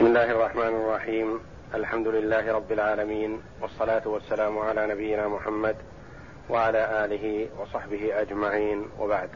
بسم 0.00 0.08
الله 0.08 0.30
الرحمن 0.32 0.74
الرحيم. 0.80 1.28
الحمد 1.74 2.08
لله 2.08 2.52
رب 2.52 2.72
العالمين 2.72 3.42
والصلاة 3.60 4.08
والسلام 4.08 4.58
على 4.58 4.86
نبينا 4.86 5.28
محمد 5.28 5.76
وعلى 6.50 7.04
آله 7.04 7.48
وصحبه 7.60 8.02
أجمعين. 8.22 8.88
وبعد. 9.00 9.30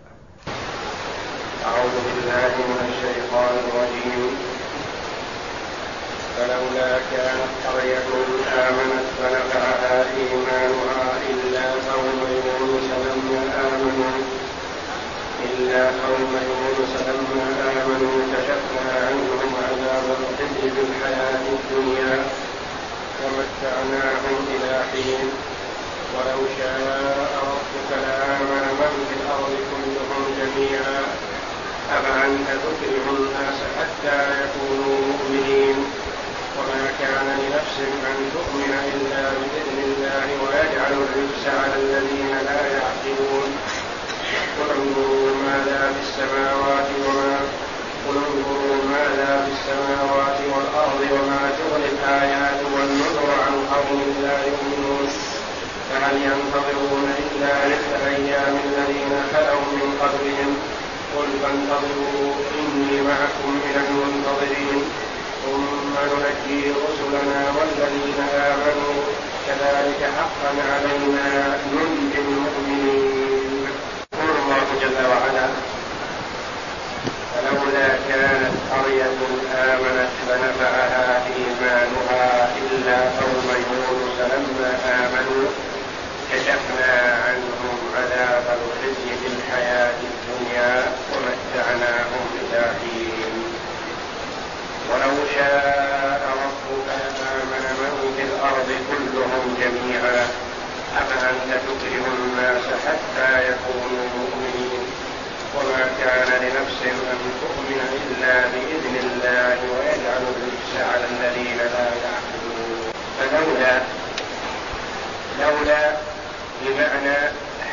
أعوذ 1.68 1.96
بالله 2.04 2.52
من 2.70 2.80
الشيطان 2.90 3.54
الرجيم. 3.64 4.22
فلولا 6.36 6.90
كانت 7.12 7.52
قرية 7.66 8.10
آمنت 8.68 9.06
فنفعها 9.18 9.96
إيمانها 10.16 11.04
إلا 11.30 11.66
قوم 11.92 12.20
يونس 12.46 12.88
لما 13.04 13.40
امنوا 13.68 14.16
إلا 15.46 15.82
قوم 16.04 16.32
يونس 16.48 16.94
لما 17.08 17.44
آمنوا 17.70 18.16
كشفنا 18.32 18.92
عنهم 19.06 19.63
في 19.84 20.80
الحياة 20.88 21.44
الدنيا 21.56 22.16
ومتعناهم 23.22 24.38
إلى 24.54 24.72
حين 24.92 25.28
ولو 26.14 26.40
شاء 26.58 27.30
ربك 27.52 27.90
لآمن 28.02 28.64
من 28.80 28.92
في 29.08 29.14
الأرض 29.20 29.52
كلهم 29.70 30.24
جميعا. 30.40 31.00
أفأنت 31.92 32.48
تكره 32.64 33.06
الناس 33.18 33.58
حتى 33.78 34.18
يكونوا 34.42 34.96
مؤمنين؟ 35.10 35.76
وما 36.58 36.84
كان 37.00 37.26
لنفس 37.40 37.76
أن 38.10 38.30
تؤمن 38.34 38.72
إلا 38.94 39.22
بإذن 39.36 39.78
الله 39.88 40.26
ويجعل 40.44 40.92
الرجس 40.92 41.44
على 41.46 41.76
الذين 41.82 42.30
لا 42.48 42.60
يعقلون. 42.76 43.50
قل 44.58 44.78
ماذا 45.46 45.92
في 45.94 46.00
السماوات 46.08 46.88
وما 47.06 47.40
قل 48.06 48.16
انظروا 48.28 48.76
ماذا 48.94 49.30
في 49.44 49.50
السماوات 49.56 50.38
والأرض 50.52 51.00
وما 51.12 51.42
تغني 51.58 51.88
الآيات 51.94 52.60
والنذر 52.74 53.28
عن 53.46 53.54
قوم 53.74 54.00
لا 54.22 54.36
يؤمنون. 54.48 55.08
فهل 55.90 56.16
ينتظرون 56.16 57.06
إلا 57.22 57.52
مثل 57.72 57.92
أيام 58.16 58.54
الذين 58.66 59.12
خلوا 59.32 59.66
من 59.78 59.88
قبلهم؟ 60.02 60.50
قل 61.16 61.28
فانتظروا 61.42 62.32
إني 62.58 63.00
معكم 63.10 63.50
من 63.64 63.74
المنتظرين. 63.84 64.80
ثم 65.44 65.94
ننجي 66.10 66.60
رسلنا 66.70 67.40
والذين 67.56 68.20
آمنوا. 68.50 69.02
كذلك 69.46 70.10
حقا 70.18 70.52
علينا 70.72 71.58
ننجي 71.72 72.18
المؤمنين. 72.18 73.14
جل 74.80 75.06
وعلا 75.10 75.73
فلولا 77.74 77.88
كانت 78.08 78.54
قرية 78.72 79.18
آمنت 79.54 80.10
فنفعها 80.28 81.22
إيمانها 81.26 82.48
إلا 82.58 82.96
قوم 82.96 83.48
يونس 83.70 84.18
لما 84.20 84.70
آمنوا 84.98 85.48
كشفنا 86.32 87.16
عنهم 87.26 87.78
عذاب 87.96 88.44
الخزي 88.58 89.10
في 89.20 89.26
الحياة 89.26 89.94
الدنيا 90.10 90.82
ومتعناهم 91.12 92.24
إلى 92.40 92.62
حين. 92.80 93.34
ولو 94.90 95.14
شاء 95.34 96.20
ربك 96.42 96.88
لآمن 96.88 97.64
من 97.80 98.14
في 98.16 98.22
الأرض 98.22 98.68
كلهم 98.90 99.56
جميعا 99.60 100.26
أفأنت 100.98 101.50
تكره 101.66 102.06
الناس 102.18 102.64
حتى 102.86 103.48
يكونوا 103.48 104.06
مؤمنين. 104.16 104.63
وما 105.56 105.90
كان 106.02 106.28
لنفس 106.42 106.80
أن 106.82 107.20
تؤمن 107.40 107.80
إلا 108.00 108.34
بإذن 108.52 108.94
الله 109.04 109.58
ويجعل 109.74 110.22
الرجس 110.32 110.72
على 110.90 111.04
الذين 111.04 111.58
لا 111.58 111.86
يعقلون. 112.04 112.92
فلولا 113.18 113.74
لولا 115.40 115.96
بمعنى 116.62 117.18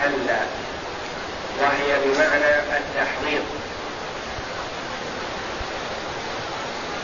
هلا 0.01 0.41
وهي 1.61 1.99
بمعنى 2.05 2.53
التحريض 2.77 3.45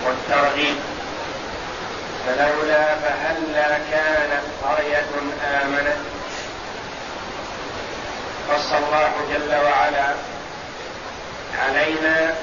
والترغيب. 0.05 0.77
فلولا 2.27 2.95
فهلا 2.95 3.77
كانت 3.91 4.43
قرية 4.63 5.11
آمنت. 5.63 5.97
قص 8.49 8.71
الله 8.73 9.11
جل 9.33 9.55
وعلا 9.55 10.36
علينا 11.87 12.35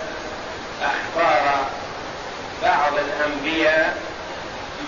أخبار 0.82 1.66
بعض 2.62 2.92
الأنبياء 2.92 3.96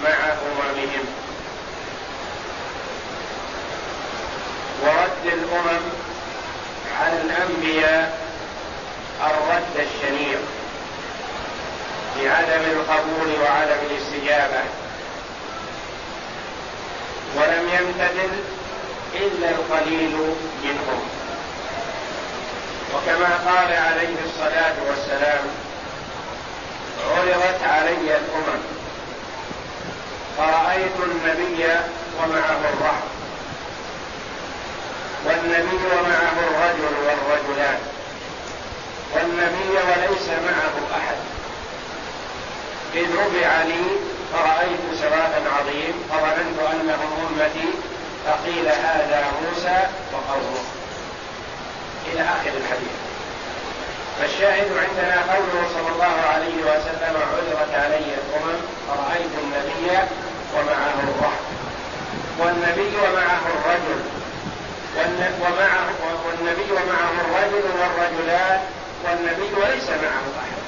مع 0.05 0.11
أممهم. 0.11 1.05
ورد 4.83 5.33
الأمم 5.33 5.81
على 7.01 7.21
الأنبياء 7.23 8.19
الرد 9.21 9.87
الشنيع 9.87 10.39
بعدم 12.17 12.63
القبول 12.65 13.41
وعدم 13.43 13.79
الاستجابة. 13.91 14.63
ولم 17.37 17.69
يمتثل 17.69 18.33
إلا 19.15 19.51
القليل 19.51 20.17
منهم. 20.65 21.16
وكما 22.97 23.37
قال 23.47 23.73
عليه 23.73 24.17
الصلاة 24.25 24.75
والسلام 24.89 25.45
عرضت 27.11 27.63
علي 27.63 28.17
الأمم 28.17 28.63
فرأيت 30.39 30.97
النبي 31.05 31.65
ومعه 32.19 32.61
الرهب 32.73 33.05
والنبي 35.27 35.77
ومعه 35.77 36.37
الرجل 36.49 36.95
والرجلان 37.07 37.79
والنبي 39.15 39.71
وليس 39.71 40.29
معه 40.29 40.99
أحد. 40.99 41.17
إذ 42.95 43.07
رفع 43.17 43.63
لي 43.63 43.83
فرأيت 44.33 45.01
سواء 45.01 45.43
عظيم 45.59 45.95
فظننت 46.11 46.59
أنهم 46.73 47.29
أمتي 47.29 47.69
فقيل 48.27 48.69
هذا 48.69 49.25
موسى 49.43 49.87
وقومه. 50.13 50.76
إلى 52.13 52.23
آخر 52.23 52.53
الحديث. 52.61 52.97
فالشاهد 54.21 54.69
عندنا 54.85 55.35
قوله 55.35 55.69
صلى 55.75 55.89
الله 55.95 56.17
عليه 56.33 56.57
وسلم 56.71 57.15
عذرت 57.33 57.75
علي 57.75 58.09
الأمم 58.21 58.59
فرأيت 58.89 59.33
النبي 59.45 59.91
ومعه 60.55 60.97
الرهب 61.09 61.45
والنبي 62.39 62.97
ومعه 62.97 63.43
الرجل. 63.55 64.01
ومعه 65.41 65.89
والنبي 66.27 66.73
ومعه 66.73 67.13
الرجل 67.25 67.65
والرجلان 67.81 68.61
والنبي 69.05 69.55
وليس 69.55 69.89
معه 69.89 70.27
أحد. 70.43 70.63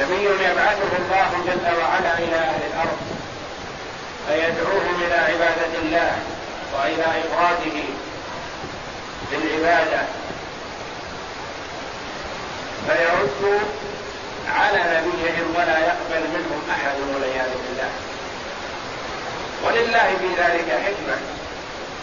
نبي 0.00 0.24
يبعثه 0.24 0.92
الله 0.98 1.30
جل 1.46 1.76
وعلا 1.80 2.18
إلى 2.18 2.36
أهل 2.36 2.60
الأرض 2.72 2.98
فيدعوهم 4.28 5.02
إلى 5.06 5.14
عبادة 5.14 5.78
الله 5.82 6.12
وإلى 6.74 7.02
افراده 7.02 7.76
بالعبادة. 9.30 10.00
فيرد 12.86 13.60
على 14.48 14.78
نبيهم 14.78 15.54
ولا 15.56 15.78
يقبل 15.78 16.22
منهم 16.34 16.62
أحد 16.70 16.96
والعياذ 17.14 17.50
بالله. 17.50 17.90
ولله 19.64 20.16
في 20.20 20.42
ذلك 20.42 20.70
حكمة. 20.84 21.16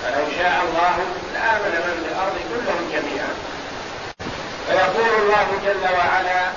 فلو 0.03 0.25
شاء 0.37 0.61
الله 0.65 0.97
لآمن 1.33 1.73
من 1.85 2.03
في 2.03 2.13
الأرض 2.13 2.37
كلهم 2.49 2.89
جميعا. 2.93 3.33
فيقول 4.67 5.21
الله 5.21 5.47
جل 5.65 5.93
وعلا 5.93 6.51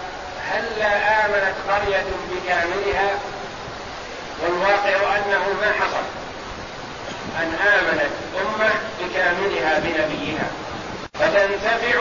هلا 0.51 1.27
آمنت 1.27 1.55
قرية 1.69 2.07
بكاملها؟ 2.31 3.11
والواقع 4.43 5.17
أنه 5.17 5.45
ما 5.61 5.73
حصل. 5.81 6.18
أن 7.39 7.55
آمنت 7.55 8.11
أمة 8.41 8.71
بكاملها 9.01 9.79
بنبيها 9.79 10.51
فتنتفع 11.15 12.01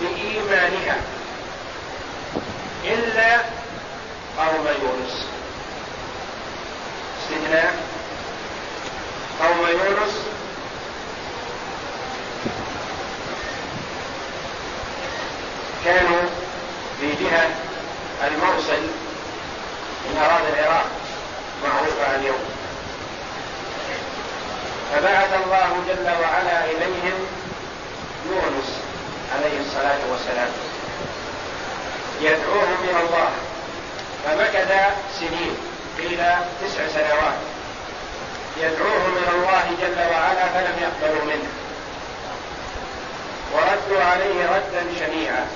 بإيمانها 0.00 0.96
إلا 2.84 3.36
قوم 4.38 4.66
يونس. 4.66 5.26
استثناء. 7.22 7.74
قوم 9.42 9.66
يونس. 9.68 10.14
كانوا 15.84 16.22
في 17.00 17.24
جهة 17.24 17.50
الموصل 18.26 18.82
من 20.04 20.16
أراضي 20.18 20.60
العراق 20.60 20.86
معروفة 21.64 22.16
اليوم. 22.16 22.65
فبعث 24.92 25.30
الله 25.44 25.82
جل 25.88 26.10
وعلا 26.22 26.64
إليهم 26.64 27.26
يونس 28.30 28.70
عليه 29.34 29.60
الصلاة 29.60 29.98
والسلام. 30.10 30.48
يدعوهم 32.20 32.76
إلى 32.84 33.00
الله. 33.08 33.30
سنين 35.20 35.56
قيل 35.98 36.20
تسع 36.62 36.88
سنوات. 36.94 37.38
يدعوهم 38.56 39.16
إلى 39.16 39.30
الله 39.36 39.64
جل 39.80 39.98
وعلا 40.12 40.44
فلم 40.54 40.76
يقبلوا 40.82 41.24
منه. 41.24 41.48
وردوا 43.54 44.04
عليه 44.04 44.46
ردا 44.46 44.86
شنيعا. 44.98 45.46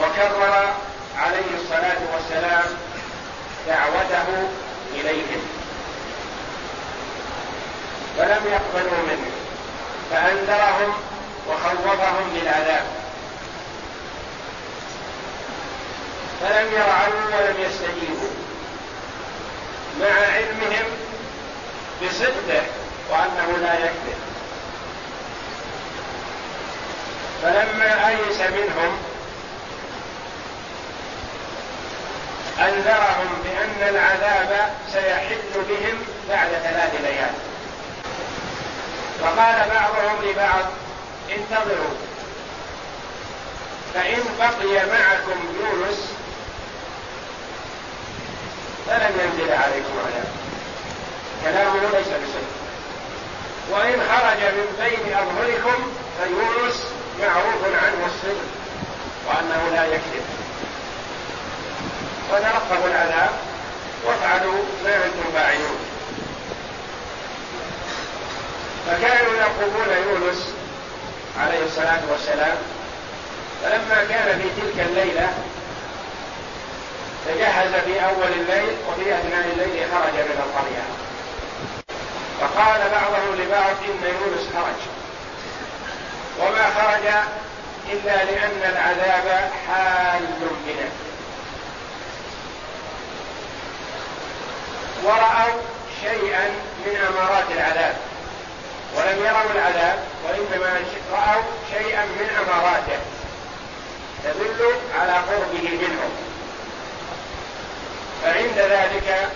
وكرر 0.00 0.74
عليه 1.18 1.50
الصلاة 1.62 2.00
والسلام 2.14 2.66
دعوته 3.66 4.48
إليهم. 4.94 5.57
فلم 8.18 8.42
يقبلوا 8.52 9.02
منه 9.08 9.30
فأنذرهم 10.10 10.94
وخوفهم 11.48 12.30
بالعذاب. 12.34 12.86
فلم 16.40 16.72
يرعوا 16.72 17.36
ولم 17.36 17.56
يستجيبوا. 17.58 18.30
مع 20.00 20.06
علمهم 20.06 20.86
بصدقه 22.02 22.62
وأنه 23.10 23.56
لا 23.62 23.74
يكذب. 23.74 24.18
فلما 27.42 28.08
أيس 28.08 28.40
منهم 28.40 28.98
أنذرهم 32.58 33.42
بأن 33.44 33.88
العذاب 33.88 34.70
سيحل 34.92 35.62
بهم 35.68 35.98
بعد 36.28 36.48
ثلاث 36.48 37.00
ليال. 37.02 37.47
فقال 39.20 39.68
بعضهم 39.70 40.16
لبعض 40.24 40.64
انتظروا. 41.30 41.94
فإن 43.94 44.22
بقي 44.38 44.86
معكم 44.86 45.40
يونس 45.60 46.12
فلن 48.86 49.12
ينزل 49.20 49.52
عليكم 49.52 49.92
عذاب 50.06 50.28
كلامه 51.44 51.80
ليس 51.80 52.06
بصدق 52.08 52.58
وإن 53.70 54.00
خرج 54.10 54.40
من 54.40 54.76
بين 54.80 55.14
أظهركم 55.14 55.92
فيونس 56.18 56.86
معروف 57.20 57.64
عنه 57.64 58.06
الصدق 58.06 58.48
وأنه 59.26 59.74
لا 59.74 59.84
يكذب. 59.86 60.24
فترقبوا 62.30 62.86
العذاب 62.86 63.30
وافعلوا 64.04 64.64
ما 64.84 64.96
أنتم 64.96 65.32
فاعلون 65.34 65.87
فكانوا 68.88 69.32
يرقبون 69.32 69.88
يونس 70.06 70.54
عليه 71.40 71.64
الصلاة 71.64 72.00
والسلام. 72.10 72.56
فلما 73.62 74.04
كان 74.08 74.40
في 74.40 74.60
تلك 74.60 74.86
الليلة 74.88 75.28
تجهز 77.26 77.74
في 77.84 78.04
أول 78.04 78.32
الليل 78.32 78.76
وفي 78.88 79.14
أثناء 79.14 79.44
الليل 79.52 79.86
خرج 79.92 80.12
من 80.12 80.42
القرية. 80.46 80.84
فقال 82.40 82.80
بعضهم 82.90 83.34
لبعض 83.34 83.76
إن 83.84 84.04
يونس 84.04 84.48
خرج. 84.54 84.80
وما 86.40 86.70
خرج 86.70 87.06
إلا 87.92 88.24
لأن 88.24 88.72
العذاب 88.72 89.50
حال 89.66 90.20
بنا. 90.66 90.88
ورأوا 95.04 95.60
شيئا 96.00 96.48
من 96.86 96.96
أمارات 97.08 97.44
العذاب. 97.50 97.96
ولم 98.96 99.18
يروا 99.18 99.52
العذاب 99.54 99.98
وإنما 100.24 100.80
رأوا 101.12 101.42
شيئا 101.72 102.04
من 102.04 102.28
أماراته 102.40 102.98
تدل 104.24 104.74
على 105.00 105.12
قربه 105.12 105.68
منهم. 105.82 106.10
فعند 108.22 108.58
ذلك 108.58 109.28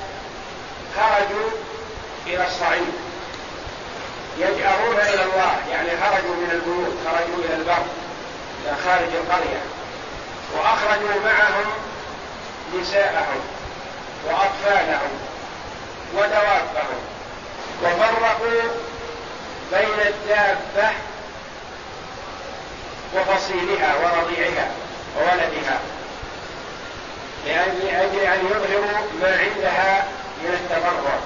خرجوا 0.96 1.50
إلى 2.26 2.46
الصعيد. 2.46 2.92
يجأرون 4.38 4.96
إلى 4.96 5.22
الله 5.22 5.56
يعني 5.70 5.88
خرجوا 5.88 6.34
من 6.34 6.50
البيوت 6.52 6.94
خرجوا 7.04 7.44
إلى 7.44 7.54
البر 7.54 7.84
إلى 8.64 8.76
خارج 8.84 9.08
القرية. 9.14 9.62
وأخرجوا 10.56 11.20
معهم 11.24 11.66
نساءهم 12.80 13.40
وأطفالهم 14.24 15.10
ودوابهم. 16.14 17.00
وفرقوا 17.82 18.91
بين 19.72 20.06
الدابة 20.06 20.90
وفصيلها 23.14 23.94
ورضيعها 23.94 24.70
وولدها. 25.18 25.80
لأجل 27.46 27.88
أن 28.20 28.46
يظهروا 28.46 29.00
ما 29.20 29.38
عندها 29.38 30.04
من 30.42 30.54
التضرع. 30.54 31.18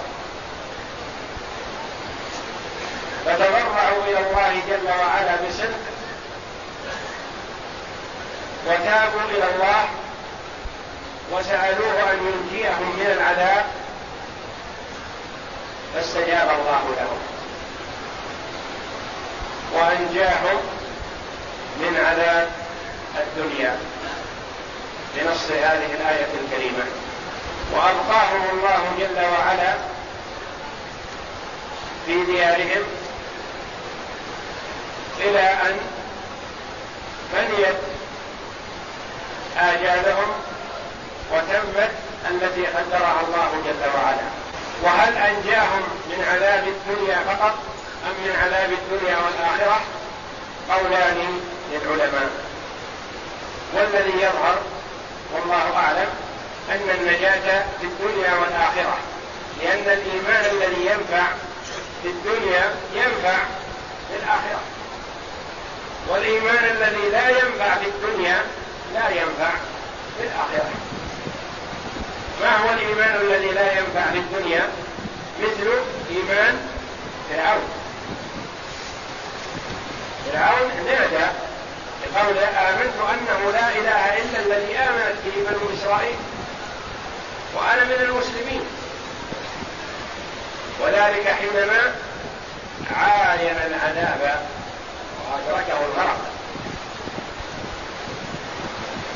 فتضرعوا 3.25 4.05
إلى 4.05 4.19
الله 4.19 4.63
جل 4.69 4.89
وعلا 4.89 5.37
بصدق. 5.49 5.85
وتابوا 8.67 9.31
إلى 9.31 9.55
الله 9.55 9.89
وسألوه 11.33 12.13
أن 12.13 12.19
ينجيهم 12.19 12.97
من 12.99 13.07
العذاب. 13.07 13.65
فاستجاب 15.95 16.49
الله 16.51 16.95
لهم. 16.97 17.36
وأنجاهم 19.76 20.61
من 21.81 22.05
عذاب 22.06 22.49
الدنيا 23.17 23.78
بنص 25.14 25.50
هذه 25.50 25.90
الآية 26.00 26.26
الكريمة. 26.44 26.84
وأبقاهم 27.73 28.43
الله 28.52 28.82
جل 28.99 29.20
وعلا 29.25 29.75
في 32.06 32.25
ديارهم 32.25 32.82
إلى 35.20 35.40
أن 35.40 35.78
فنيت 37.32 37.76
آجالهم 39.58 40.28
وتمت 41.32 41.90
التي 42.31 42.67
قدرها 42.67 43.20
الله 43.28 43.50
جل 43.64 43.90
وعلا. 43.94 44.26
وهل 44.82 45.17
أنجاهم 45.17 45.82
من 46.06 46.25
عذاب 46.31 46.64
الدنيا 46.69 47.19
فقط؟ 47.25 47.75
أم 48.06 48.12
من 48.25 48.37
عذاب 48.43 48.70
الدنيا 48.73 49.17
والآخرة؟ 49.17 49.81
قولان 50.70 51.41
للعلماء. 51.73 52.31
والذي 53.75 54.23
يظهر 54.23 54.58
والله 55.35 55.76
أعلم 55.76 56.08
أن 56.70 56.91
النجاة 57.00 57.64
في 57.81 57.87
الدنيا 57.87 58.35
والآخرة 58.35 58.99
لأن 59.62 59.99
الإيمان 59.99 60.45
الذي 60.50 60.87
ينفع 60.87 61.26
في 62.02 62.09
الدنيا 62.09 62.75
ينفع 62.95 63.37
في 64.09 64.16
الآخرة. 64.23 64.61
والإيمان 66.09 66.64
الذي 66.64 67.09
لا 67.12 67.28
ينفع 67.28 67.75
في 67.75 67.88
الدنيا 67.88 68.42
لا 68.95 69.09
ينفع 69.09 69.50
في 70.19 70.25
الآخرة. 70.25 70.71
ما 72.40 72.57
هو 72.57 72.73
الإيمان 72.73 73.21
الذي 73.21 73.49
لا 73.49 73.73
ينفع 73.73 74.12
في 74.12 74.19
الدنيا؟ 74.19 74.69
مثل 75.42 75.71
إيمان 76.11 76.69
فرعون. 77.31 77.75
فرعون 80.33 80.71
نادى 80.87 81.26
بقول 82.14 82.38
آمنت 82.38 82.97
أنه 83.11 83.50
لا 83.50 83.68
إله 83.68 84.16
إلا 84.18 84.38
الذي 84.38 84.78
آمنت 84.78 85.16
به 85.25 85.50
بنو 85.50 85.75
إسرائيل 85.78 86.16
وأنا 87.54 87.85
من 87.85 87.92
المسلمين. 87.92 88.62
وذلك 90.80 91.28
حينما 91.28 91.95
عاين 92.97 93.56
العذاب 93.66 94.47
وأدركه 95.26 95.78
الغرق. 95.87 96.18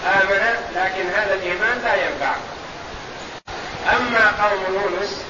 آمن 0.07 0.55
لكن 0.75 1.11
هذا 1.11 1.35
الإيمان 1.35 1.79
لا 1.85 1.95
ينفع. 1.95 2.35
أما 3.97 4.45
قوم 4.45 4.75
يونس 4.75 5.23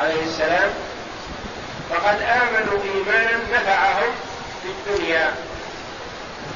عليه 0.00 0.22
السلام 0.22 0.70
فقد 1.90 2.22
آمنوا 2.22 2.78
إيمانا 2.82 3.38
نفعهم 3.52 4.12
في 4.66 4.72
الدنيا 4.92 5.34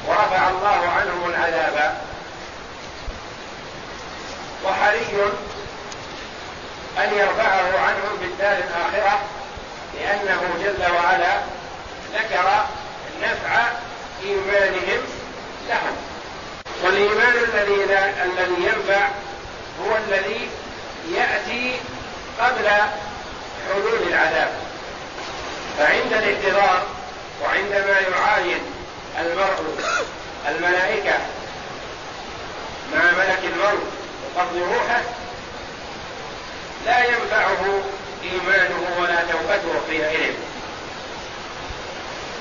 ورفع 0.07 0.49
الله 0.49 0.89
عنهم 0.89 1.29
العذاب. 1.29 2.01
وحري 4.65 5.31
أن 6.97 7.13
يرفعه 7.13 7.79
عنهم 7.79 8.17
في 8.19 8.25
الدار 8.25 8.57
الآخرة 8.57 9.19
لأنه 9.93 10.41
جل 10.63 10.91
وعلا 10.95 11.37
ذكر 12.13 12.65
نفع 13.21 13.63
إيمانهم 14.23 15.01
لهم. 15.69 15.95
والإيمان 16.83 17.33
الذي 17.33 17.83
الذي 18.23 18.63
ينفع 18.63 19.07
هو 19.81 19.97
الذي 20.07 20.49
يأتي 21.11 21.79
قبل 22.39 22.67
حلول 23.67 24.07
العذاب. 24.07 24.49
فعند 25.77 26.13
الاحتضار 26.13 27.00
وعندما 27.41 27.99
يعاين 27.99 28.61
المرء 29.19 29.75
الملائكة 30.49 31.13
مع 32.93 33.11
ملك 33.11 33.39
الموت 33.43 33.83
قبض 34.37 34.57
روحه 34.57 35.01
لا 36.85 37.05
ينفعه 37.05 37.81
إيمانه 38.23 38.97
ولا 38.99 39.21
توبته 39.21 39.81
حينئذ 39.89 40.33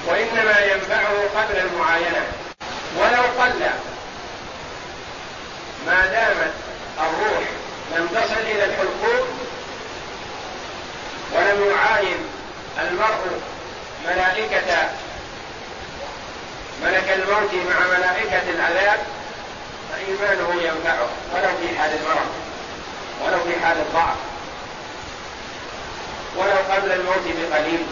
وإنما 0.07 0.59
ينفعه 0.61 1.13
قبل 1.37 1.57
المعاينة. 1.59 2.27
ولو 2.97 3.23
قل 3.43 3.71
ما 5.87 6.07
دامت 6.07 6.53
الروح 6.99 7.45
لم 7.97 8.07
تصل 8.07 8.41
إلى 8.41 8.65
الحلقوم 8.65 9.29
ولم 11.33 11.71
يعاين 11.71 12.19
المرء 12.79 13.41
ملائكة. 14.07 14.89
ملك 16.85 17.09
الموت 17.09 17.55
مع 17.55 17.99
ملائكة 17.99 18.51
العذاب 18.51 19.01
فإيمانه 19.93 20.63
ينفعه 20.63 21.09
ولو 21.35 21.49
في 21.61 21.79
حال 21.79 21.91
المرض 21.91 22.31
ولو 23.25 23.39
في 23.45 23.61
حال 23.65 23.77
الضعف 23.79 24.17
ولو 26.37 26.75
قبل 26.75 26.93
الموت 26.93 27.25
بقليل. 27.27 27.87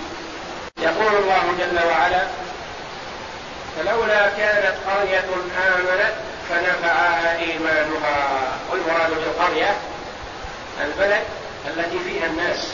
يقول 0.79 1.17
الله 1.17 1.43
جل 1.59 1.87
وعلا 1.87 2.27
فلولا 3.77 4.29
كانت 4.29 4.75
قرية 4.87 5.25
آمنت 5.69 6.15
فنفعها 6.49 7.39
إيمانها. 7.39 8.59
والمراد 8.71 9.11
بالقرية 9.11 9.77
البلد 10.85 11.23
التي 11.67 11.99
فيها 11.99 12.27
الناس. 12.27 12.69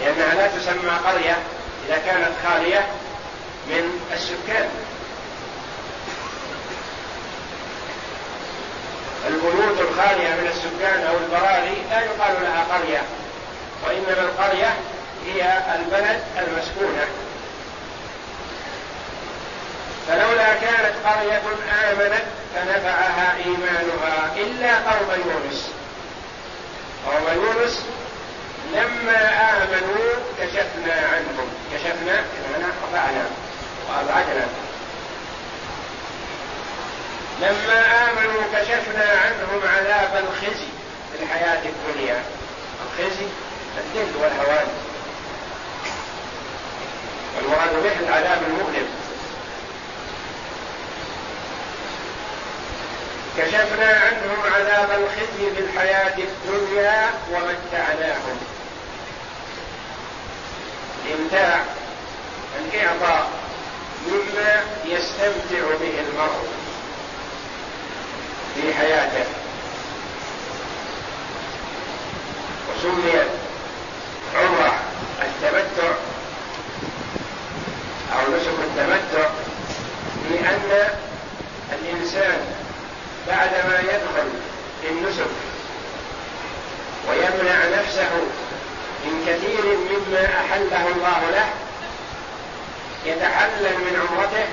لأنها 0.00 0.34
لا 0.34 0.46
تسمى 0.46 0.90
قرية 1.06 1.38
إذا 1.88 1.98
كانت 2.06 2.32
خالية 2.46 2.86
من 3.66 4.00
السكان. 4.12 4.68
البيوت 9.28 9.80
الخالية 9.80 10.28
من 10.28 10.50
السكان 10.54 11.06
أو 11.06 11.16
البراري 11.16 11.82
لا 11.90 12.00
يقال 12.00 12.34
لها 12.42 12.64
قرية 12.74 13.02
وإنما 13.86 14.22
القرية 14.22 14.74
هي 15.26 15.62
البلد 15.74 16.22
المسكونة. 16.38 17.06
فلولا 20.08 20.54
كانت 20.54 20.94
قرية 21.06 21.42
آمنت 21.92 22.24
فنفعها 22.54 23.36
إيمانها 23.36 24.30
إلا 24.36 24.74
قوم 24.74 25.10
يونس. 25.10 25.70
قوم 27.06 27.44
يونس 27.44 27.82
لما 28.72 29.20
آمنوا 29.52 30.14
كشفنا 30.40 30.94
عنهم. 30.94 31.48
كشفنا 31.72 32.24
بمعنى 32.32 32.72
قطعنا 32.82 33.24
وأبعدنا. 33.88 34.46
لما 37.40 38.08
آمنوا 38.10 38.42
كشفنا 38.54 39.04
عنهم 39.04 39.60
عذاب 39.76 40.24
الخزي 40.24 40.68
في 41.12 41.22
الحياة 41.22 41.62
الدنيا. 41.64 42.22
الخزي 42.86 43.26
الذل 43.78 44.16
والهوان. 44.22 44.66
والمراد 47.36 47.82
به 47.82 48.08
العذاب 48.08 48.42
المؤلم. 48.46 48.88
كشفنا 53.38 53.86
عنهم 53.86 54.54
عذاب 54.54 54.90
الخزي 54.90 55.54
في 55.56 55.60
الحياة 55.60 56.18
الدنيا 56.18 57.10
ومتعناهم. 57.32 58.55
الإمتاع 61.06 61.64
الإعطاء 62.58 63.30
مما 64.06 64.62
يستمتع 64.84 65.62
به 65.80 66.00
المرء 66.00 66.48
في 68.54 68.74
حياته. 68.74 69.24
وسميت 72.76 73.26
عمرة 74.34 74.78
التمتع 75.22 75.88
أو 78.12 78.36
نسك 78.36 78.58
التمتع 78.64 79.28
لأن 80.30 80.88
الإنسان 81.72 82.38
بعدما 83.28 83.80
يدخل 83.80 84.28
في 84.82 84.88
النسك 84.88 85.30
ويمنع 87.08 87.80
نفسه 87.80 88.10
من 89.04 89.24
كثير 89.26 89.64
مما 89.64 90.24
أحله 90.24 90.88
الله 90.88 91.30
له 91.30 91.48
يتحلل 93.04 93.78
من 93.78 94.06
عمرته 94.08 94.46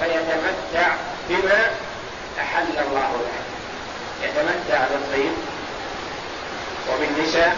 ويتمتع 0.00 0.94
بما 1.28 1.70
أحل 2.40 2.78
الله 2.78 3.12
له 3.12 3.40
يتمتع 4.22 4.84
بالطيب 4.88 5.32
وبالنساء 6.88 7.56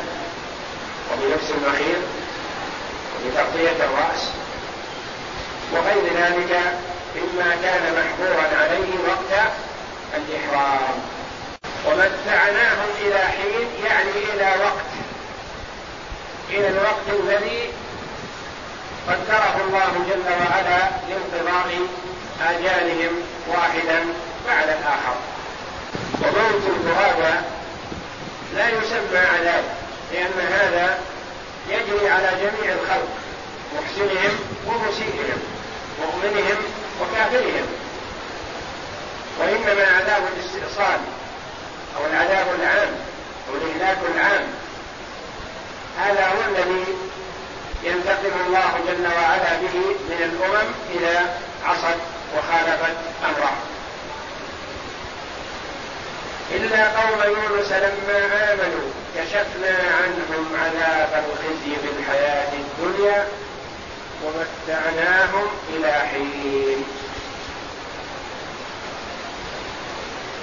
وبلبس 1.13 1.51
المخير 1.51 1.97
وبتغطية 3.17 3.85
الرأس 3.85 4.29
وغير 5.73 6.05
ذلك 6.17 6.61
مما 7.17 7.57
كان 7.63 7.83
محظورا 7.95 8.63
عليه 8.63 8.93
وقت 9.09 9.53
الإحرام 10.17 10.95
ومتعناهم 11.87 12.89
إلى 13.01 13.19
حين 13.19 13.85
يعني 13.85 14.11
إلى 14.35 14.65
وقت 14.65 14.91
إلى 16.51 16.69
الوقت 16.69 17.09
الذي 17.09 17.71
قدره 19.09 19.57
الله 19.67 19.93
جل 20.09 20.33
وعلا 20.33 20.91
لانقضاء 21.09 21.79
آجالهم 22.43 23.13
واحدا 23.49 24.05
بعد 24.47 24.69
الآخر 24.69 25.17
وموت 26.23 26.63
الغرابة 26.67 27.41
لا 28.55 28.69
يسمى 28.69 29.19
عذاب 29.19 29.65
لأن 30.13 30.47
هذا 30.53 30.99
يجري 31.69 32.09
على 32.11 32.29
جميع 32.43 32.75
الخلق 32.75 33.09
محسنهم 33.75 34.39
ومسيئهم 34.67 35.41
مؤمنهم 36.01 36.57
وكافرهم. 37.01 37.67
وإنما 39.41 39.85
عذاب 39.97 40.23
الاستئصال 40.37 41.01
أو 41.97 42.07
العذاب 42.07 42.47
العام 42.61 42.91
أو 43.49 43.55
الإهلاك 43.55 43.99
العام 44.15 44.47
هذا 45.99 46.27
هو 46.27 46.41
الذي 46.51 46.85
ينتقم 47.83 48.41
الله 48.47 48.73
جل 48.87 49.07
وعلا 49.07 49.57
به 49.61 49.79
من 50.09 50.21
الأمم 50.21 50.69
إذا 50.95 51.37
عصت 51.65 51.99
وخالفت 52.37 52.97
أمره. 53.25 53.53
إلا 56.51 56.89
قوم 56.89 57.23
يونس 57.25 57.73
لما 57.73 58.53
آمنوا 58.53 58.91
كشفنا 59.17 59.77
عنهم 60.03 60.45
عذاب 60.63 61.25
الخزي 61.25 61.77
في 61.83 61.89
الحياة 61.99 62.53
الدنيا 62.53 63.29
ومتعناهم 64.25 65.47
إلى 65.75 65.93
حين. 65.93 66.85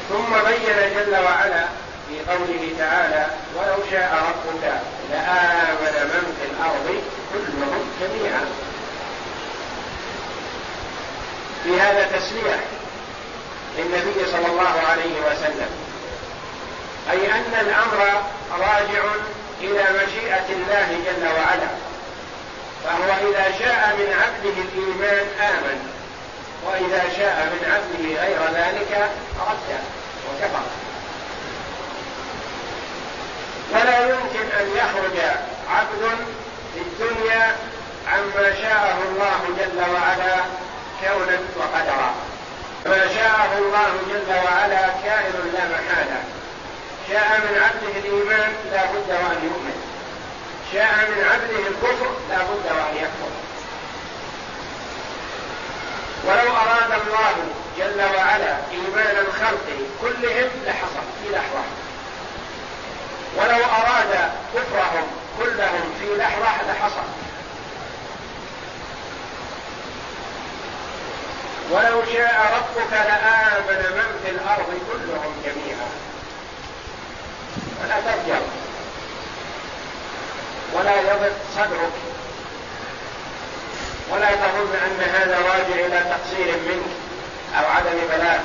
ثم 0.09 0.31
بين 0.47 0.77
جل 0.95 1.15
وعلا 1.23 1.65
في 2.07 2.31
قوله 2.31 2.73
تعالى 2.79 3.27
ولو 3.55 3.77
شاء 3.91 4.09
ربك 4.29 4.63
لآمن 5.11 5.95
من 6.13 6.35
في 6.39 6.45
الأرض 6.51 7.03
كلهم 7.33 7.83
جميعا. 8.01 8.45
في 11.63 11.81
هذا 11.81 12.17
تسلية 12.17 12.59
للنبي 13.77 14.31
صلى 14.31 14.47
الله 14.47 14.81
عليه 14.89 15.15
وسلم. 15.27 15.88
أي 17.11 17.31
أن 17.31 17.53
الأمر 17.61 18.23
راجع 18.51 19.03
إلى 19.61 19.83
مشيئة 20.03 20.45
الله 20.49 20.87
جل 21.05 21.27
وعلا 21.27 21.69
فهو 22.85 23.29
إذا 23.29 23.57
شاء 23.59 23.95
من 23.97 24.13
عبده 24.21 24.55
الإيمان 24.61 25.25
آمن 25.39 25.89
وإذا 26.65 27.03
شاء 27.17 27.49
من 27.51 27.71
عبده 27.71 28.21
غير 28.21 28.39
ذلك 28.53 29.09
رد 29.49 29.79
وكفر. 30.27 30.63
ولا 33.71 33.99
يمكن 33.99 34.45
أن 34.59 34.67
يخرج 34.75 35.19
عبد 35.69 36.17
في 36.73 36.79
الدنيا 36.81 37.55
عما 38.07 38.55
شاءه 38.61 38.97
الله 39.11 39.39
جل 39.57 39.79
وعلا 39.93 40.35
كونا 41.01 41.39
وقدرا. 41.57 42.13
ما 42.85 43.13
شاءه 43.15 43.57
الله 43.57 43.91
جل 44.09 44.33
وعلا 44.33 44.87
كائن 45.03 45.33
لا 45.53 45.65
محالة. 45.65 46.38
شاء 47.09 47.39
من 47.39 47.61
عبده 47.63 47.99
الإيمان 47.99 48.53
لا 48.71 48.85
بد 48.85 49.09
وأن 49.09 49.39
يؤمن. 49.43 49.77
شاء 50.73 51.09
من 51.09 51.23
عبده 51.31 51.67
الكفر 51.67 52.11
لا 52.29 52.37
بد 52.37 52.65
وأن 52.77 52.95
يكفر. 52.95 53.31
ولو 56.25 56.55
أراد 56.55 56.91
الله 57.01 57.35
جل 57.77 58.15
وعلا 58.15 58.57
إيمان 58.71 59.25
الخلق 59.27 59.67
كلهم 60.01 60.49
لحصل 60.65 61.05
في 61.23 61.29
لحظة. 61.35 61.63
ولو 63.37 63.65
أراد 63.65 64.31
كفرهم 64.55 65.07
كلهم 65.39 65.93
في 65.99 66.17
لحظة 66.17 66.71
لحصل. 66.71 67.09
ولو 71.71 72.03
شاء 72.13 72.53
ربك 72.55 72.91
لآمن 72.91 73.81
من 73.95 74.19
في 74.23 74.31
الأرض 74.31 74.69
كلهم 74.91 75.33
جميعا. 75.45 76.08
فلا 77.83 77.95
ترجع 78.01 78.39
ولا 80.73 81.01
يضيق 81.01 81.33
صدرك. 81.55 81.91
ولا 84.11 84.31
تظن 84.31 84.75
أن 84.85 85.09
هذا 85.13 85.37
راجع 85.37 85.85
إلى 85.85 85.99
تقصير 85.99 86.55
منك 86.67 86.91
أو 87.57 87.65
عدم 87.65 87.97
بلاء. 88.09 88.43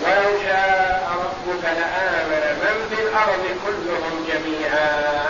ولو 0.00 0.42
شاء 0.42 1.10
ربك 1.10 1.64
لآمن 1.64 2.58
من 2.62 2.96
في 2.96 3.02
الأرض 3.02 3.44
كلهم 3.66 4.26
جميعا. 4.28 5.24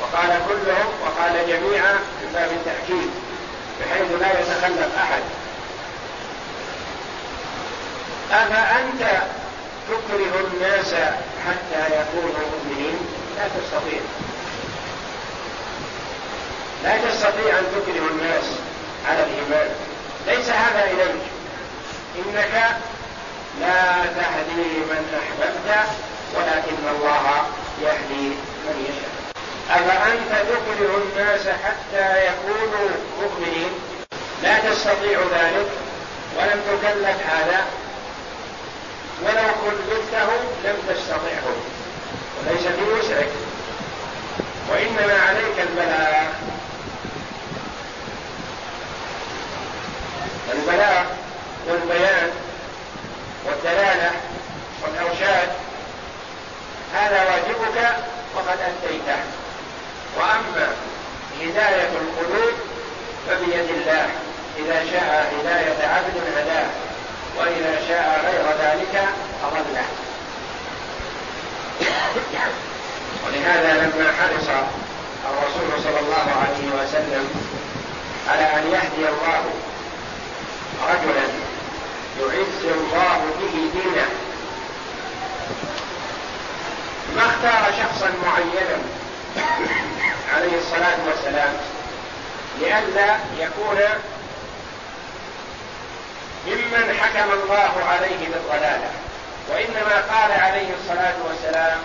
وقال 0.00 0.40
كلهم 0.48 0.92
وقال 1.02 1.46
جميعا 1.48 1.92
من 1.92 2.30
باب 2.34 2.50
التأكيد 2.50 3.10
بحيث 3.80 4.20
لا 4.20 4.40
يتخلف 4.40 4.98
أحد. 4.98 5.22
أفأنت 8.32 9.22
تكره 9.88 10.46
الناس 10.52 10.94
حتى 11.46 11.82
يكونوا 11.86 12.46
مؤمنين؟ 12.52 12.98
لا 13.36 13.44
تستطيع. 13.48 14.00
لا 16.84 17.10
تستطيع 17.10 17.58
أن 17.58 17.64
تكره 17.72 18.08
الناس 18.10 18.44
على 19.08 19.22
الإيمان. 19.22 19.70
ليس 20.26 20.48
هذا 20.48 20.84
إليك. 20.84 21.22
إنك 22.18 22.76
لا 23.60 24.02
تهدي 24.16 24.68
من 24.90 25.20
أحببت 25.20 25.88
ولكن 26.36 26.88
الله 26.96 27.46
يهدي 27.82 28.28
من 28.64 28.86
يشاء. 28.88 29.18
أفأنت 29.70 30.48
تكره 30.48 31.02
الناس 31.02 31.48
حتى 31.48 32.26
يكونوا 32.26 32.88
مؤمنين؟ 33.22 33.70
لا 34.42 34.58
تستطيع 34.58 35.18
ذلك. 35.20 35.68
ولم 36.38 36.60
تكلف 36.68 37.26
هذا. 37.30 37.66
ولو 39.22 39.48
كلفته 39.64 40.28
لم 40.64 40.76
تستطعه 40.88 41.56
وليس 42.38 42.66
في 42.66 42.82
وسعك 42.82 43.28
وإنما 44.70 45.20
عليك 45.28 45.68
البلاغ 45.68 46.28
البلاغ 50.52 51.04
والبيان 51.66 52.30
والدلالة 53.46 54.10
والإرشاد 54.82 55.48
هذا 56.94 57.24
واجبك 57.24 57.96
وقد 58.36 58.58
أديته 58.60 59.20
وأما 60.16 60.68
هداية 61.40 61.88
القلوب 61.88 62.54
فبيد 63.28 63.70
الله. 63.70 64.08
إذا 64.58 64.84
شاء 64.92 65.32
هداية 65.40 65.88
عبد 65.88 66.16
هداه. 66.36 66.66
وإذا 67.36 67.80
شاء 67.88 68.20
غير 68.26 68.44
ذلك 68.68 69.08
أضله 69.44 69.86
ولهذا 73.26 73.72
لما 73.74 74.12
حرص 74.12 74.48
الرسول 75.30 75.82
صلى 75.84 76.00
الله 76.00 76.26
عليه 76.42 76.82
وسلم 76.82 77.28
على 78.28 78.42
أن 78.44 78.72
يهدي 78.72 79.08
الله 79.08 79.44
رجلا 80.88 81.26
يعز 82.20 82.64
الله 82.64 83.20
به 83.40 83.70
دينه 83.72 84.08
ما 87.16 87.22
اختار 87.22 87.72
شخصا 87.78 88.12
معينا 88.26 88.78
عليه 90.34 90.58
الصلاة 90.58 90.98
والسلام 91.08 91.52
لئلا 92.60 93.16
يكون 93.38 93.78
ممن 96.48 96.94
حكم 97.00 97.30
الله 97.32 97.84
عليه 97.88 98.28
بالضلالة. 98.28 98.90
وإنما 99.50 99.96
قال 100.12 100.32
عليه 100.32 100.68
الصلاة 100.80 101.14
والسلام 101.28 101.78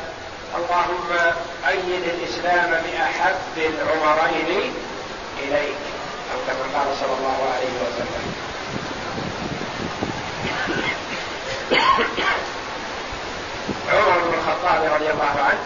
اللهم 0.55 1.33
أيد 1.67 2.03
الإسلام 2.03 2.69
بأحب 2.69 3.57
العمرين 3.57 4.73
إليك 5.39 5.75
أو 6.33 6.37
كما 6.47 6.79
قال 6.79 6.97
صلى 6.99 7.13
الله 7.19 7.37
عليه 7.55 7.73
وسلم. 7.83 8.33
عمر 13.91 14.19
بن 14.19 14.33
الخطاب 14.33 14.93
رضي 14.93 15.09
الله 15.11 15.35
عنه 15.49 15.63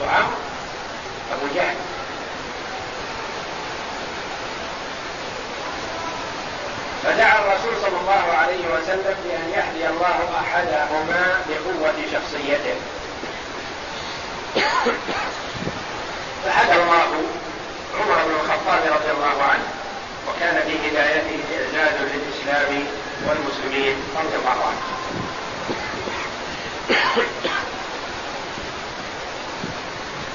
وعمر 0.00 0.36
أبو 1.32 1.46
جهل 1.54 1.74
فدعا 7.04 7.38
الرسول 7.38 7.74
صلى 7.82 8.00
الله 8.00 8.24
عليه 8.38 8.64
وسلم 8.74 9.16
بأن 9.24 9.50
يهدي 9.56 9.88
الله 9.88 10.18
أحدهما 10.40 11.40
بقوة 11.48 11.94
شخصيته. 12.12 12.76
فهدى 16.44 16.82
الله 16.82 17.10
عمر 18.00 18.24
بن 18.24 18.34
الخطاب 18.40 18.82
رضي 18.92 19.10
الله 19.10 19.42
عنه 19.42 19.66
وكان 20.28 20.62
في 20.66 20.88
هدايته 20.88 21.38
إعزاز 21.54 21.94
للإسلام 22.00 22.86
والمسلمين 23.26 23.96
رضي 24.16 24.36
الله 24.36 24.58
عنه. 24.66 24.82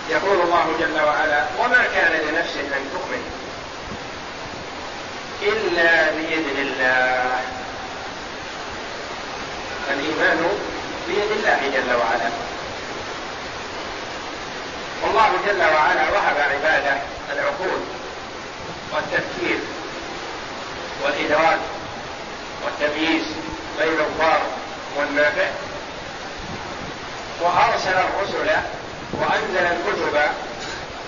يقول 0.09 0.41
الله 0.41 0.65
جل 0.79 1.01
وعلا 1.01 1.45
وما 1.59 1.85
كان 1.93 2.11
لنفس 2.11 2.57
أن 2.57 2.89
تؤمن. 2.93 3.44
إلا 5.45 6.11
باذن 6.11 6.57
الله. 6.57 7.39
الإيمان 9.93 10.49
بيد 11.07 11.31
الله 11.31 11.59
جل 11.73 11.95
وعلا. 11.95 12.29
والله 15.03 15.29
جل 15.47 15.61
وعلا 15.61 16.09
وهب 16.11 16.37
عباده 16.37 16.97
العقول 17.33 17.79
والتفكير 18.93 19.59
والإدراك 21.03 21.59
والتمييز 22.65 23.23
بين 23.79 23.99
الضار 23.99 24.41
والنافع. 24.97 25.47
وأرسل 27.41 27.97
الرسل 27.97 28.49
وأنزل 29.13 29.65
الكتب 29.65 30.19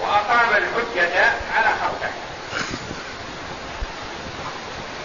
وأقام 0.02 0.50
الحجة 0.50 1.26
على 1.56 1.70
خلقه. 1.82 2.27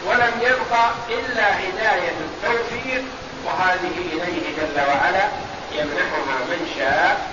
ولم 0.06 0.32
يبق 0.40 0.78
إلا 1.08 1.58
هداية 1.58 2.14
التوفيق 2.20 3.04
وهذه 3.44 3.94
إليه 4.12 4.56
جل 4.56 4.80
وعلا 4.88 5.28
يمنحها 5.72 6.38
من 6.50 6.72
شاء 6.78 7.30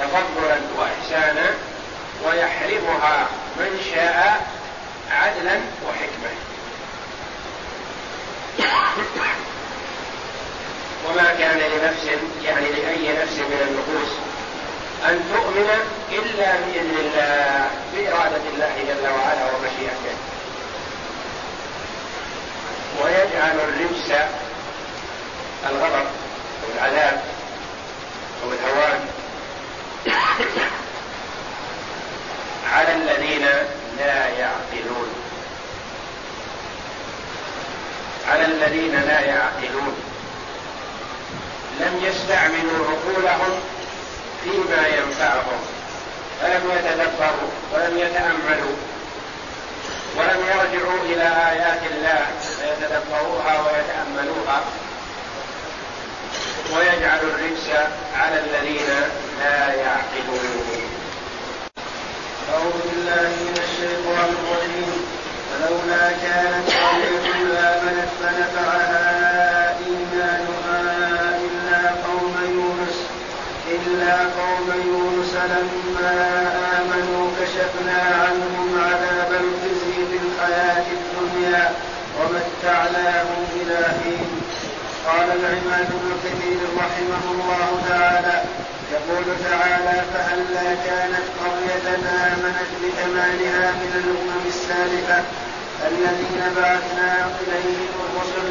تفضلا 0.00 0.58
وإحسانا 0.78 1.50
ويحرمها 2.24 3.26
من 3.56 3.80
شاء 3.94 4.46
عدلا 5.10 5.60
وحكمة. 5.88 6.30
وما 11.08 11.34
كان 11.38 11.58
لنفس 11.58 12.04
يعني 12.44 12.66
لأي 12.66 13.22
نفس 13.22 13.38
من 13.38 13.60
النفوس 13.68 14.12
أن 15.08 15.32
تؤمن 15.34 15.68
إلا 16.12 16.52
بإذن 16.56 16.96
الله 17.00 17.70
بإرادة 17.94 18.42
الله 18.54 18.74
جل 18.88 19.08
وعلا 19.08 19.44
ومشيئته. 19.44 20.37
ويجعل 23.04 23.58
الرجس 23.60 24.10
الغضب 25.70 26.06
والعذاب 26.68 27.22
أو 28.44 28.52
الهوان 28.52 29.00
على 32.72 32.94
الذين 32.94 33.46
لا 33.98 34.28
يعقلون. 34.28 35.08
على 38.28 38.44
الذين 38.44 38.94
لا 38.94 39.20
يعقلون. 39.20 39.96
لم 41.80 42.00
يستعملوا 42.02 42.86
عقولهم 42.86 43.60
فيما 44.44 44.86
ينفعهم. 44.86 45.60
فلم 46.40 46.70
يتدبروا 46.70 47.50
ولم 47.72 47.98
يتأملوا 47.98 48.76
ولم 50.16 50.40
يرجعوا 50.46 51.00
إلى 51.04 51.22
آيات 51.22 51.82
الله. 51.90 52.26
فيتدبروها 52.78 53.54
ويتأملوها 53.60 54.58
ويجعل 56.76 57.18
الرجس 57.18 57.68
على 58.16 58.36
الذين 58.40 58.90
لا 59.40 59.74
يعقلون. 59.74 60.46
أعوذ 62.54 62.76
بالله 62.84 63.28
من 63.46 63.56
الشيطان 63.66 64.28
الرجيم. 64.38 64.92
فلولا 65.50 66.04
كانت 66.24 66.66
قرية 66.70 67.28
آمنت 67.72 68.10
فنفعها 68.20 69.06
إيمانها 69.78 70.80
إلا 71.46 71.80
قوم 74.38 74.68
يونس 74.86 75.32
لما 75.34 76.16
آمنوا 76.78 77.24
كشفنا 77.40 77.98
عنهم 78.22 78.57
ومتعناهم 82.58 83.44
إلى 83.60 83.78
حين 84.02 84.30
قال 85.06 85.28
العماد 85.38 85.88
بن 85.90 86.10
كثير 86.24 86.58
رحمه 86.76 87.24
الله 87.32 87.82
تعالى 87.88 88.42
يقول 88.92 89.24
تعالى 89.50 90.02
فهلا 90.14 90.74
كانت 90.86 91.26
قرية 91.40 91.88
آمنت 92.32 92.70
بكمالها 92.82 93.70
من 93.70 93.92
الأمم 94.02 94.44
السالفة 94.46 95.22
الذين 95.88 96.42
بعثنا 96.56 97.26
إليهم 97.40 97.92
الرسل؟ 98.06 98.48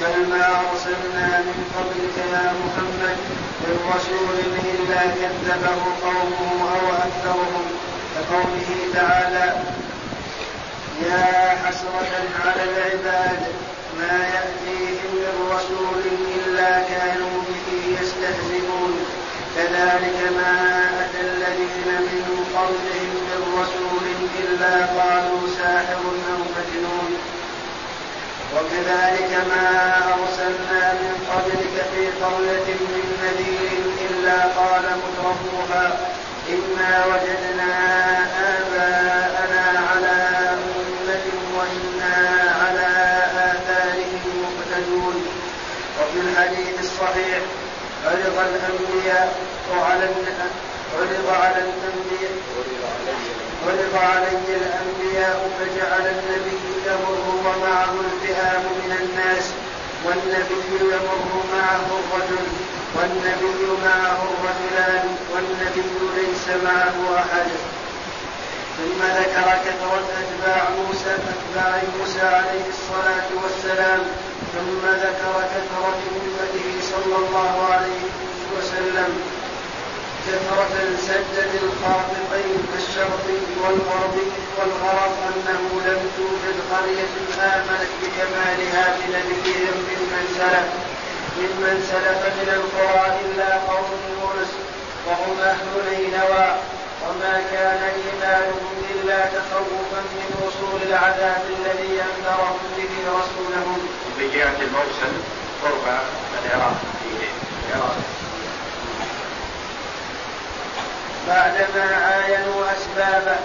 بل 0.00 0.28
ما 0.30 0.46
أرسلنا 0.46 1.38
من 1.38 1.58
قبلك 1.76 2.16
يا 2.32 2.52
محمد 2.62 3.16
من 3.60 3.78
رسول 3.94 4.38
إلا 4.74 5.00
كذبه 5.00 5.80
قومه 6.04 6.70
أو 6.74 6.94
أكثرهم. 6.96 7.64
كقوله 8.14 8.70
تعالى 8.94 9.52
يا 11.06 11.58
حسرة 11.64 12.12
على 12.44 12.62
العباد 12.70 13.42
ما 13.98 14.28
يأتيهم 14.34 15.10
من 15.14 15.50
رسول 15.54 16.02
إلا 16.36 16.70
كانوا 16.80 17.42
به 17.48 17.98
يستهزئون. 18.00 19.06
كذلك 19.56 20.18
ما 20.36 20.54
أتى 21.02 21.20
الذين 21.20 21.88
من 22.08 22.24
قبلهم 22.56 23.14
من 23.30 23.40
رسول 23.60 24.06
إلا 24.40 24.74
قالوا 24.86 25.48
ساحر 25.58 26.02
أو 26.30 26.40
مجنون. 26.56 27.12
وكذلك 28.54 29.32
ما 29.50 29.68
أرسلنا 30.14 30.92
من 30.92 31.14
قبلك 31.30 31.76
في 31.94 32.24
قرية 32.24 32.68
من 32.92 33.06
نذير 33.24 33.82
إلا 34.10 34.42
قال 34.42 34.84
مترفوها 35.02 35.98
إنا 36.48 37.06
وجدنا 37.06 37.72
الأنبياء 48.40 49.36
على 49.72 50.08
عرض 50.96 51.26
على 51.42 51.58
الأنبياء 51.58 52.32
عرض 53.66 53.94
علي 54.02 54.56
الأنبياء 54.56 55.50
فجعل 55.58 56.06
النبي 56.06 56.58
يمر 56.86 57.18
ومعه 57.44 57.94
الفئام 58.06 58.62
من 58.62 58.96
الناس 59.00 59.44
والنبي 60.04 60.94
يمر 60.94 61.42
معه 61.54 61.86
الرجل 62.00 62.46
والنبي 62.96 63.66
معه 63.84 64.18
الرجلان 64.32 65.16
والنبي 65.34 65.82
ليس 66.16 66.48
معه 66.64 67.16
أحد. 67.18 67.50
ثم 68.78 69.02
ذكر 69.02 69.48
كثرة 69.64 70.08
أتباع 70.20 70.68
موسى 70.70 71.14
أتباع 71.34 71.82
موسى 71.98 72.20
عليه 72.20 72.66
الصلاة 72.68 73.28
والسلام 73.42 74.00
ثم 74.54 74.86
ذكر 74.86 75.34
كثرة 75.54 75.98
أمته 76.16 76.80
صلى 76.90 77.16
الله 77.16 77.66
عليه 77.70 77.98
وسلم 78.04 78.27
كثرة 80.28 80.74
سدد 81.08 81.52
الخاطقين 81.62 82.60
الشرقي 82.78 83.40
والغربي 83.62 84.26
والغرض 84.58 85.16
أنه 85.28 85.62
لم 85.86 86.00
توجد 86.16 86.56
قرية 86.72 87.14
آمنت 87.54 87.90
بكمالها 88.02 88.96
بنبيهم 88.98 89.76
ممن 89.88 90.24
سلف 90.38 90.68
ممن 91.38 91.76
سلف 91.92 92.20
من 92.38 92.48
القرى 92.58 93.20
إلا 93.24 93.54
قوم 93.54 93.90
يونس 94.10 94.52
وهم 95.06 95.40
أهل 95.40 95.66
نينوى 95.90 96.48
وما 97.04 97.42
كان 97.52 97.82
إيمانهم 97.82 98.74
إلا 98.90 99.26
تخوفا 99.26 100.00
من 100.18 100.30
وصول 100.42 100.88
العذاب 100.88 101.42
الذي 101.58 102.02
أنذرهم 102.02 102.58
به 102.76 102.92
رسولهم. 103.08 103.88
بجهة 104.18 104.56
الموصل 104.60 105.12
قرب 105.62 105.98
العراق 106.44 106.76
في 107.02 107.26
العراق. 107.68 108.27
بعدما 111.28 111.86
عاينوا 112.06 112.60
أسبابه 112.76 113.38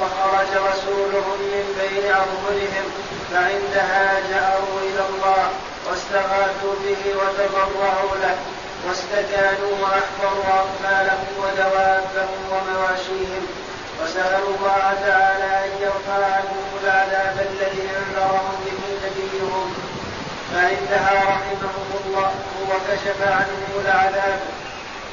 وخرج 0.00 0.50
رسولهم 0.70 1.38
من 1.54 1.66
بين 1.80 2.06
أظهرهم 2.10 2.86
فعندها 3.32 4.20
جأروا 4.30 4.78
إلى 4.88 5.02
الله 5.10 5.48
واستغاثوا 5.86 6.74
به 6.84 7.02
وتضرعوا 7.20 8.16
له 8.22 8.36
واستكانوا 8.88 9.72
وأحفروا 9.82 10.44
أطفالهم 10.60 11.26
ودوابهم 11.42 12.40
ومواشيهم. 12.52 13.46
وسألوا 14.02 14.48
الله 14.56 14.94
تعالى 15.06 15.66
أن 15.66 15.70
يرفع 15.80 16.26
عنهم 16.36 16.66
العذاب 16.84 17.46
الذي 17.50 17.88
أنذرهم 17.98 18.56
به 18.66 18.80
نبيهم. 19.04 19.74
فعندها 20.54 21.14
رحمهم 21.28 21.88
الله 22.04 22.30
وكشف 22.70 23.18
عنهم 23.22 23.84
العذاب. 23.84 24.40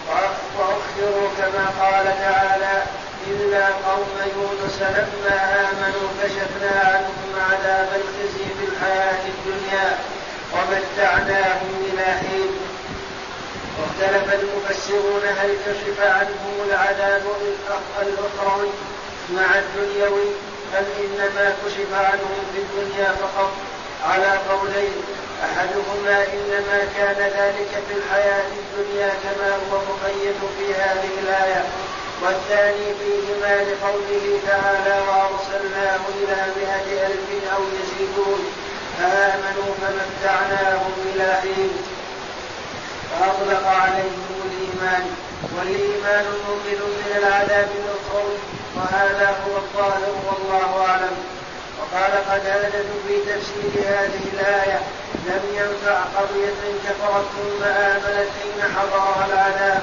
وأخبروا 0.10 1.30
كما 1.38 1.66
قال 1.82 2.06
تعالى 2.06 2.84
إلا 3.28 3.66
قوم 3.66 4.16
يونس 4.36 4.82
لما 4.82 5.36
آمنوا 5.70 6.08
كشفنا 6.24 6.82
عنهم 6.84 7.52
عذاب 7.52 7.90
الخزي 7.96 8.46
في 8.60 8.66
الحياة 8.72 9.22
الدنيا 9.34 9.98
ومتعناهم 10.54 11.86
إلى 11.94 12.06
حين. 12.06 12.52
واختلف 13.80 14.34
المفسرون 14.34 15.22
هل 15.38 15.50
كشف 15.66 16.02
عنهم 16.02 16.56
العذاب 16.70 17.22
الأخروي 18.02 18.70
مع 19.30 19.60
الدنيوي 19.60 20.30
أم 20.80 20.86
إنما 21.00 21.54
كشف 21.66 21.94
عنهم 21.94 22.44
في 22.54 22.62
الدنيا 22.62 23.12
فقط؟ 23.12 23.52
أحدهما 25.62 26.26
إنما 26.34 26.80
كان 26.98 27.16
ذلك 27.18 27.72
في 27.88 27.94
الحياة 27.98 28.50
الدنيا 28.62 29.10
كما 29.24 29.50
هو 29.56 29.78
مقيد 29.78 30.36
في 30.58 30.74
هذه 30.74 31.10
الآية 31.24 31.66
والثاني 32.22 32.94
فيهما 33.00 33.56
لقوله 33.64 34.40
تعالى 34.48 35.02
وأرسلناه 35.08 36.00
إلى 36.20 36.38
مئة 36.58 37.08
ألف 37.08 37.54
أو 37.56 37.62
يزيدون 37.78 38.42
فآمنوا 39.00 39.72
فمتعناهم 39.82 40.94
إلى 41.16 41.34
حين. 41.42 41.72
فأطلق 43.12 43.68
عليهم 43.68 44.42
الإيمان 44.46 45.16
والإيمان 45.58 46.26
مؤمن 46.48 46.80
من 46.82 47.18
العذاب 47.18 47.70
الأخروي 47.82 48.38
وهذا 48.76 49.30
هو 49.30 49.58
الظاهر 49.58 50.14
والله 50.28 50.86
أعلم. 50.90 51.41
وقال 51.94 52.12
قتادة 52.32 52.84
في 53.08 53.16
تفسير 53.18 53.84
هذه 53.88 54.24
الآية 54.34 54.80
لم 55.28 55.44
ينفع 55.54 56.00
قرية 56.18 56.62
كفرت 56.86 57.26
ثم 57.36 57.64
آمنت 57.64 58.28
حين 58.42 58.76
حضرها 58.76 59.26
العذاب 59.30 59.82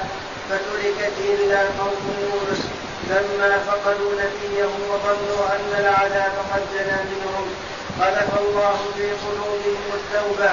فتركت 0.49 1.13
إلا 1.19 1.59
قوم 1.59 2.15
يونس 2.21 2.61
لما 3.09 3.59
فقدوا 3.67 4.11
نبيهم 4.11 4.79
وظنوا 4.89 5.45
أن 5.55 5.79
العذاب 5.79 6.31
قد 6.53 6.61
جنى 6.73 6.99
منهم. 7.11 7.47
قذف 8.01 8.39
الله 8.39 8.77
في 8.97 9.03
قلوبهم 9.03 9.85
التوبة 9.93 10.51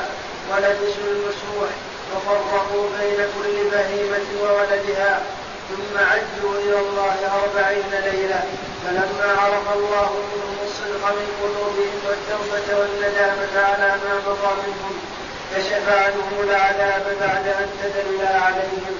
ولبسوا 0.50 1.08
المسوح 1.12 1.70
وفرقوا 2.14 2.88
بين 3.00 3.16
كل 3.16 3.70
بهيمة 3.70 4.26
وولدها. 4.42 5.20
ثم 5.68 5.98
عجوا 5.98 6.54
إلى 6.64 6.78
الله 6.80 7.16
أربعين 7.42 7.90
ليلة 8.04 8.44
فلما 8.84 9.40
عرف 9.40 9.76
الله 9.76 10.10
منهم 10.32 10.56
الصدق 10.66 11.04
من 11.18 11.28
قلوبهم 11.42 11.98
والتوبة 12.06 12.80
والندامة 12.80 13.54
على 13.68 13.88
ما 13.88 14.14
مضى 14.26 14.52
منهم 14.66 14.94
كشف 15.56 15.88
عنهم 15.88 16.48
العذاب 16.48 17.16
بعد 17.20 17.46
أن 17.48 17.68
تدلى 17.82 18.28
عليهم. 18.28 18.96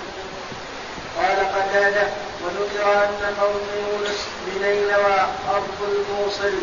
قال 1.19 1.39
قتادة 1.57 2.07
وذكر 2.45 3.05
أن 3.05 3.35
قوم 3.41 3.61
يونس 3.77 4.27
بنينوى 4.47 5.19
أرض 5.51 5.79
الموصل 5.89 6.55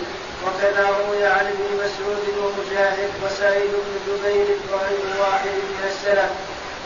وكذا 0.44 0.88
روي 0.90 1.26
عن 1.26 1.46
ابن 1.46 1.76
مسعود 1.76 2.26
ومجاهد 2.44 3.10
وسعيد 3.26 3.72
بن 3.72 3.94
جبير 4.08 4.48
وغير 4.72 5.22
واحد 5.22 5.46
من 5.48 5.88
السلف 5.92 6.30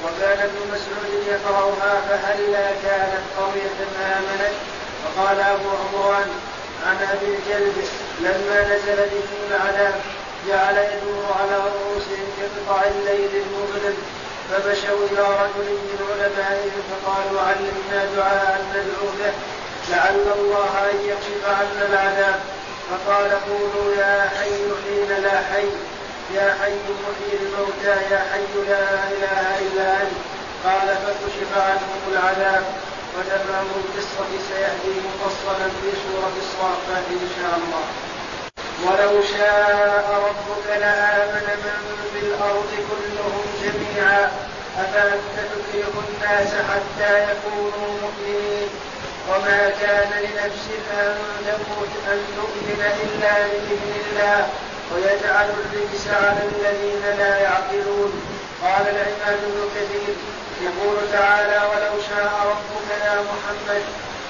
وكان 0.04 0.40
ابن 0.40 0.60
مسعود 0.74 1.24
يقرأها 1.28 2.02
فهلا 2.10 2.66
كانت 2.84 3.24
قرية 3.38 3.80
آمنت. 4.18 4.56
فقال 5.04 5.40
أبو 5.40 5.70
عمران 5.70 6.30
عن 6.88 6.98
أبي 7.12 7.26
الجلد 7.26 7.88
لما 8.20 8.62
نزل 8.62 8.96
بهم 8.96 9.40
العذاب 9.50 9.96
جعل 10.48 10.78
يدور 10.78 11.26
على 11.40 11.56
رؤوسهم 11.56 12.28
كقطع 12.38 12.84
الليل 12.84 13.30
المظلم. 13.44 13.98
فمشوا 14.52 15.08
إلى 15.12 15.22
رجل 15.22 15.68
من 15.70 16.00
علمائهم 16.10 16.84
فقالوا 16.92 17.42
علمنا 17.42 18.06
دعاء 18.16 18.66
ندعو 18.72 19.08
به. 19.20 19.32
لعل 19.90 20.26
الله 20.40 20.92
أن 20.92 20.98
يكشف 21.06 21.46
عنا 21.46 21.86
العذاب. 21.90 22.40
فقال 22.90 23.32
قولوا 23.32 23.96
يا 23.96 24.30
حي 24.40 24.64
حين 24.84 25.24
لا 25.24 25.38
حي. 25.54 25.70
يا 26.36 26.58
حي 26.62 26.72
محيي 27.04 27.40
الموتى 27.42 27.96
يا 28.14 28.20
حي 28.32 28.70
لا 28.70 28.84
إله 29.12 29.60
إلا 29.60 30.02
أنت. 30.02 30.18
قال 30.66 30.88
فكشف 30.88 31.52
عنهم 31.58 32.02
العذاب 32.12 32.64
وتمام 33.18 33.68
القصة 33.76 34.30
سياتي 34.50 34.94
مفصلا 35.08 35.68
في 35.82 35.90
سورة 36.04 36.34
الصافات 36.44 37.06
إن 37.12 37.30
شاء 37.38 37.54
الله. 37.60 37.86
ولو 38.86 39.22
شاء 39.22 40.06
ربك 40.26 40.68
لآمن 40.80 41.48
من 41.64 41.98
في 42.14 42.20
الأرض 42.26 42.72
كلهم 42.90 43.46
جميعا. 43.64 44.32
أفأنت 44.78 45.38
تكره 45.38 45.94
الناس 46.08 46.48
حتى 46.48 47.24
يكونوا 47.24 47.88
مؤمنين؟ 48.02 48.70
وما 49.30 49.70
كان 49.82 50.12
لنفس 50.24 50.66
أن 51.00 51.18
تموت 51.46 51.94
أن 52.12 52.20
تؤمن 52.36 52.82
إلا 53.04 53.34
بإذن 53.48 53.94
الله. 54.12 54.48
ويجعل 54.92 55.50
الرجس 55.50 56.08
على 56.08 56.42
الذين 56.52 57.04
لا 57.20 57.38
يعقلون. 57.38 58.12
قال 58.64 58.86
العماد 58.94 59.40
بن 59.54 59.70
كثير 59.76 60.16
يقول 60.62 60.98
تعالى 61.12 61.58
ولو 61.72 62.02
شاء 62.10 62.32
ربك 62.52 62.90
يا 63.06 63.16
محمد 63.32 63.84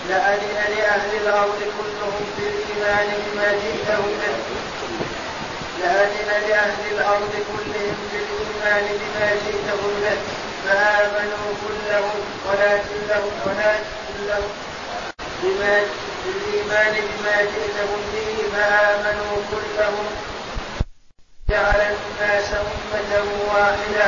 لأذن 0.09 0.57
لأهل 0.77 1.11
الأرض 1.23 1.59
كلهم 1.77 2.25
في 2.37 2.43
الإيمان 2.51 3.07
بما 3.25 3.49
جئتهم 3.63 4.11
به. 4.21 4.35
لأذن 5.79 6.29
لأهل 6.49 6.81
الأرض 6.91 7.33
كلهم 7.49 7.97
في 8.11 8.17
الإيمان 8.23 8.85
بما 9.01 9.29
جئتهم 9.45 9.91
به. 10.03 10.17
فآمنوا 10.65 11.49
كلهم 11.63 12.19
ولكن 12.47 12.99
لهم 13.09 13.31
ولكن 13.45 14.17
لهم 14.27 14.51
بما 15.43 15.75
بالإيمان 16.25 16.93
بما 16.93 17.37
جئتهم 17.41 18.01
به. 18.13 18.29
فآمنوا 18.53 19.35
كلهم 19.51 20.07
جعل 21.51 21.81
الناس 21.81 22.49
أمة 22.53 23.11
واحدة 23.53 24.07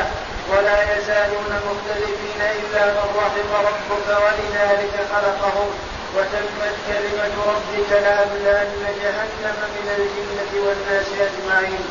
ولا 0.50 0.78
يزالون 0.96 1.52
مختلفين 1.68 2.40
إلا 2.40 2.86
من 2.86 3.06
رحم 3.16 3.66
ربك 3.66 4.08
ولذلك 4.24 4.94
خلقهم. 5.12 5.70
وتمت 6.16 6.74
كلمة 6.88 7.34
ربك 7.52 7.90
لأملأن 7.90 8.82
جهنم 9.02 9.58
من 9.76 9.88
الجنة 9.98 10.52
والناس 10.66 11.06
أجمعين. 11.26 11.84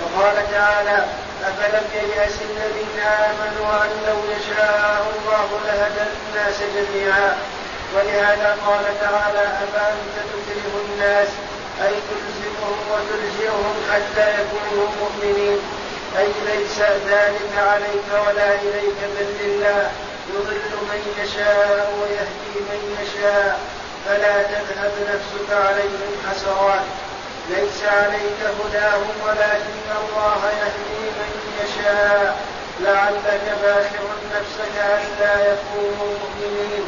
وقال 0.00 0.36
تعالى 0.52 1.04
أفلم 1.44 1.84
ييأس 1.94 2.36
الذين 2.50 3.00
آمنوا 3.00 3.84
أن 3.84 3.90
لو 4.06 4.18
يشاء 4.36 5.12
الله 5.14 5.48
لهدى 5.66 6.04
الناس 6.16 6.58
جميعا. 6.76 7.36
ولهذا 7.94 8.56
قال 8.66 8.84
تعالى 9.00 9.44
أفأنت 9.64 10.16
تكره 10.30 10.74
الناس 10.88 11.28
أي 11.82 11.94
تلزمهم 12.10 12.78
وتلجئهم 12.92 13.74
حتى 13.92 14.26
يكونوا 14.40 14.88
مؤمنين. 15.00 15.58
أي 16.18 16.26
ليس 16.46 16.78
ذلك 17.10 17.52
عليك 17.56 18.08
ولا 18.26 18.54
إليك 18.54 18.98
بل 19.16 19.28
لله 19.40 19.90
يضل 20.34 20.74
من 20.90 21.02
يشاء 21.22 21.92
ويهدي 22.00 22.54
من 22.70 22.96
يشاء. 23.00 23.60
فلا 24.06 24.42
تذهب 24.42 24.92
نفسك 25.12 25.48
عليهم 25.52 26.12
حسرات. 26.30 26.86
ليس 27.48 27.84
عليك 27.84 28.40
هداهم 28.60 29.14
ولكن 29.26 29.86
الله 30.00 30.42
يهدي 30.60 31.10
من 31.18 31.32
يشاء. 31.60 32.38
لعلك 32.80 33.42
باخع 33.62 34.04
نفسك 34.36 34.76
ألا 34.76 35.52
يكونوا 35.52 36.14
مؤمنين. 36.22 36.86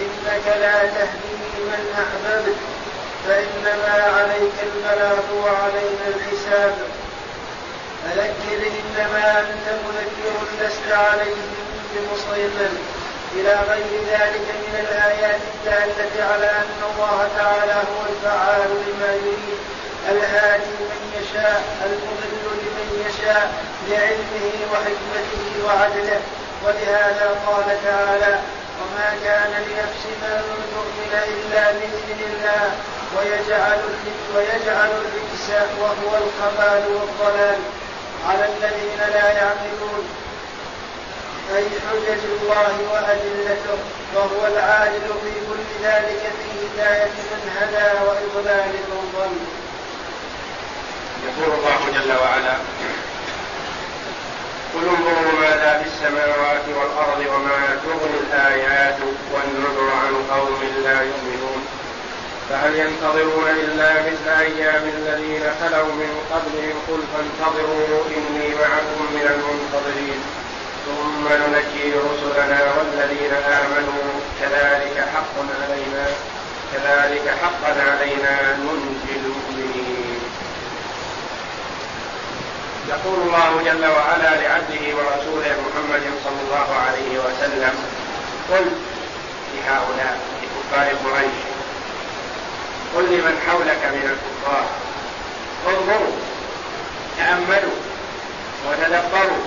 إنك 0.00 0.46
لا 0.46 0.78
تهدي 0.78 1.34
من 1.56 1.82
أحببت. 1.94 2.73
فإنما 3.28 3.94
عليك 4.16 4.56
البلاغ 4.62 5.24
وعلينا 5.44 6.06
الحساب. 6.14 6.74
فذكر 8.04 8.60
إنما 8.80 9.40
أنت 9.40 9.66
مذكر 9.86 10.34
لست 10.60 10.92
عليهم 10.92 11.54
بمسيطر 11.94 12.72
إلى 13.34 13.54
غير 13.70 13.90
ذلك 14.12 14.46
من 14.64 14.74
الآيات 14.80 15.40
الدالة 15.54 16.24
على 16.32 16.50
أن 16.50 16.80
الله 16.90 17.28
تعالى 17.36 17.72
هو 17.72 18.00
الفعال 18.12 18.70
لما 18.86 19.12
يريد. 19.14 19.58
الهادي 20.10 20.76
من 20.80 21.02
يشاء 21.20 21.62
المضل 21.86 22.44
لمن 22.62 22.88
يشاء 23.06 23.52
لعلمه 23.88 24.52
وحكمته 24.72 25.44
وعدله. 25.66 26.20
ولهذا 26.64 27.38
قال 27.46 27.78
تعالى 27.84 28.38
وما 28.80 29.08
كان 29.24 29.52
لنفس 29.66 30.02
ان 30.22 30.42
تؤمن 30.74 31.12
إلا 31.34 31.72
بإذن 31.72 32.20
الله. 32.32 32.70
ويجعل 33.16 33.80
ويجعل 34.36 34.90
الرجس 34.90 35.48
وهو 35.80 36.12
الخبال 36.22 36.82
والضلال 36.94 37.58
على 38.28 38.44
الذين 38.44 38.98
لا 38.98 39.32
يعقلون 39.32 40.04
أي 41.56 41.64
حجج 41.64 42.22
الله 42.42 42.74
وأدلته 42.92 43.78
وهو 44.14 44.46
العادل 44.46 45.06
في 45.24 45.32
كل 45.48 45.84
ذلك 45.86 46.22
في 46.38 46.48
هداية 46.66 47.04
من 47.30 47.42
هدى 47.60 47.88
وإضلال 48.06 48.68
من 48.90 49.12
ضل. 49.16 49.36
يقول 51.26 51.58
الله 51.58 51.80
جل 51.94 52.12
وعلا 52.22 52.56
قل 54.74 54.88
انظروا 54.88 55.40
ماذا 55.40 55.82
في 55.82 55.86
السماوات 55.88 56.64
والأرض 56.68 57.20
وما 57.34 57.78
تغني 57.84 58.18
الآيات 58.26 58.98
والنذر 59.32 59.90
عن 60.02 60.14
قوم 60.36 60.60
لا 60.84 61.00
يؤمنون 61.02 61.53
فهل 62.50 62.76
ينتظرون 62.76 63.48
إلا 63.48 63.92
مثل 63.92 64.28
أيام 64.40 64.82
الذين 64.96 65.42
خلوا 65.60 65.92
من 65.92 66.12
قبلهم؟ 66.32 66.76
قل 66.88 67.00
فانتظروا 67.12 68.04
إني 68.16 68.48
معكم 68.54 69.00
من 69.16 69.26
المنتظرين. 69.34 70.20
ثم 70.86 71.24
ننجي 71.28 71.92
رسلنا 71.92 72.60
والذين 72.76 73.34
آمنوا. 73.60 74.04
كذلك 74.40 75.08
حقا 75.14 75.44
علينا 75.62 76.06
كذلك 76.72 77.34
حقا 77.42 77.74
علينا 77.90 78.56
ننجي 78.56 79.14
المؤمنين. 79.16 80.20
يقول 82.88 83.18
الله 83.26 83.62
جل 83.64 83.86
وعلا 83.86 84.30
لعبده 84.42 84.84
ورسوله 84.96 85.56
محمد 85.66 86.04
صلى 86.24 86.40
الله 86.46 86.68
عليه 86.86 87.18
وسلم 87.18 87.74
قل 88.50 88.64
لهؤلاء 89.54 90.18
لكفار 90.42 90.88
قريش. 91.04 91.53
قل 92.96 93.04
لمن 93.04 93.40
حولك 93.46 93.82
من 93.84 94.16
الكفار. 94.16 94.66
انظروا 95.68 96.16
تأملوا 97.18 97.78
وتدبروا. 98.68 99.44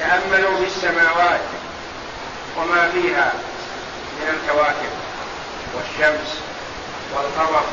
تأملوا 0.00 0.56
في 0.58 0.66
السماوات 0.66 1.40
وما 2.56 2.90
فيها 2.92 3.32
من 4.20 4.28
الكواكب 4.34 4.92
والشمس 5.74 6.38
والقمر. 7.14 7.64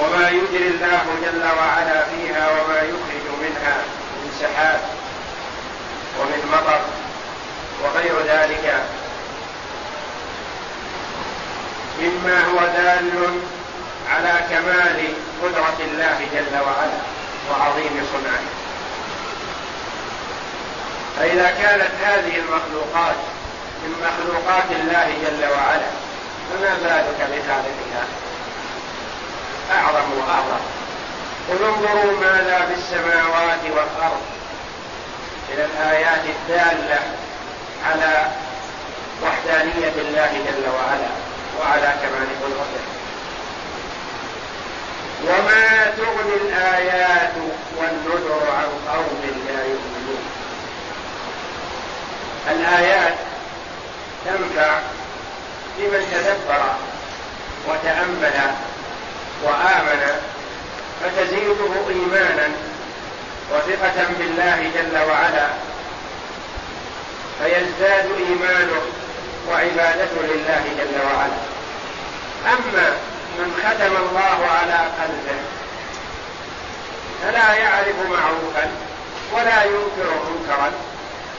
وما 0.00 0.28
يجري 0.28 0.66
الله 0.66 1.04
جل 1.22 1.44
وعلا 1.58 2.04
فيها 2.04 2.50
وما 2.50 2.78
يخرج 2.78 3.26
منها 3.42 3.76
من 4.22 4.38
سحاب 4.40 4.80
ومن 6.20 6.50
مطر 6.52 6.80
وغير 7.84 8.14
ذلك. 8.26 8.84
مما 12.00 12.44
هو 12.44 12.58
دال 12.58 13.40
على 14.10 14.40
كمال 14.50 15.14
قدرة 15.42 15.76
الله 15.80 16.18
جل 16.34 16.58
وعلا 16.58 16.98
وعظيم 17.50 18.06
صنعه. 18.12 18.44
فإذا 21.18 21.50
كانت 21.62 21.90
هذه 22.04 22.36
المخلوقات 22.36 23.16
من 23.82 23.94
مخلوقات 24.02 24.70
الله 24.70 25.06
جل 25.06 25.50
وعلا 25.50 25.90
فما 26.50 26.74
بالك 26.82 27.28
بخالقها؟ 27.30 28.04
أعظم 29.72 30.12
وأعظم 30.18 30.64
قل 31.48 31.64
انظروا 31.64 32.20
ماذا 32.20 32.66
في 32.66 32.74
السماوات 32.74 33.60
والأرض. 33.64 34.22
من 35.48 35.68
الآيات 35.70 36.22
الدالة 36.24 37.00
على 37.86 38.26
وحدانية 39.22 39.92
الله 39.98 40.32
جل 40.32 40.68
وعلا. 40.68 41.23
وعلى 41.60 41.94
كمال 42.02 42.28
قدرته 42.42 42.84
وما 45.24 45.92
تغني 45.96 46.34
الآيات 46.34 47.32
والنذر 47.76 48.46
عن 48.50 48.94
قوم 48.94 49.20
لا 49.48 49.64
يؤمنون. 49.64 50.24
الآيات 52.50 53.14
تنفع 54.24 54.78
لمن 55.78 56.02
تدبر 56.12 56.64
وتأمل 57.68 58.54
وآمن 59.42 60.20
فتزيده 61.00 61.88
إيمانا 61.88 62.48
وثقة 63.52 64.06
بالله 64.18 64.70
جل 64.74 64.98
وعلا 65.10 65.48
فيزداد 67.38 68.06
إيمانه 68.28 68.82
وعبادته 69.48 70.22
لله 70.22 70.62
جل 70.78 70.98
وعلا. 71.06 71.40
أما 72.46 72.96
من 73.38 73.48
ختم 73.64 73.96
الله 73.96 74.48
على 74.50 74.78
قلبه 75.00 75.40
فلا 77.22 77.54
يعرف 77.54 77.96
معروفا 78.10 78.70
ولا 79.32 79.64
ينكر 79.64 80.10
منكرا 80.30 80.72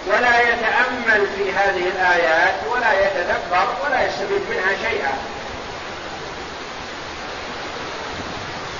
ولا 0.08 0.41
يتأمل 0.41 1.28
في 1.38 1.52
هذه 1.54 1.88
الآيات 1.88 2.56
ولا 2.72 2.94
يتدبر 2.94 3.68
ولا 3.86 4.08
يستفيد 4.08 4.41
منها 4.50 4.89
شيئا. 4.89 5.13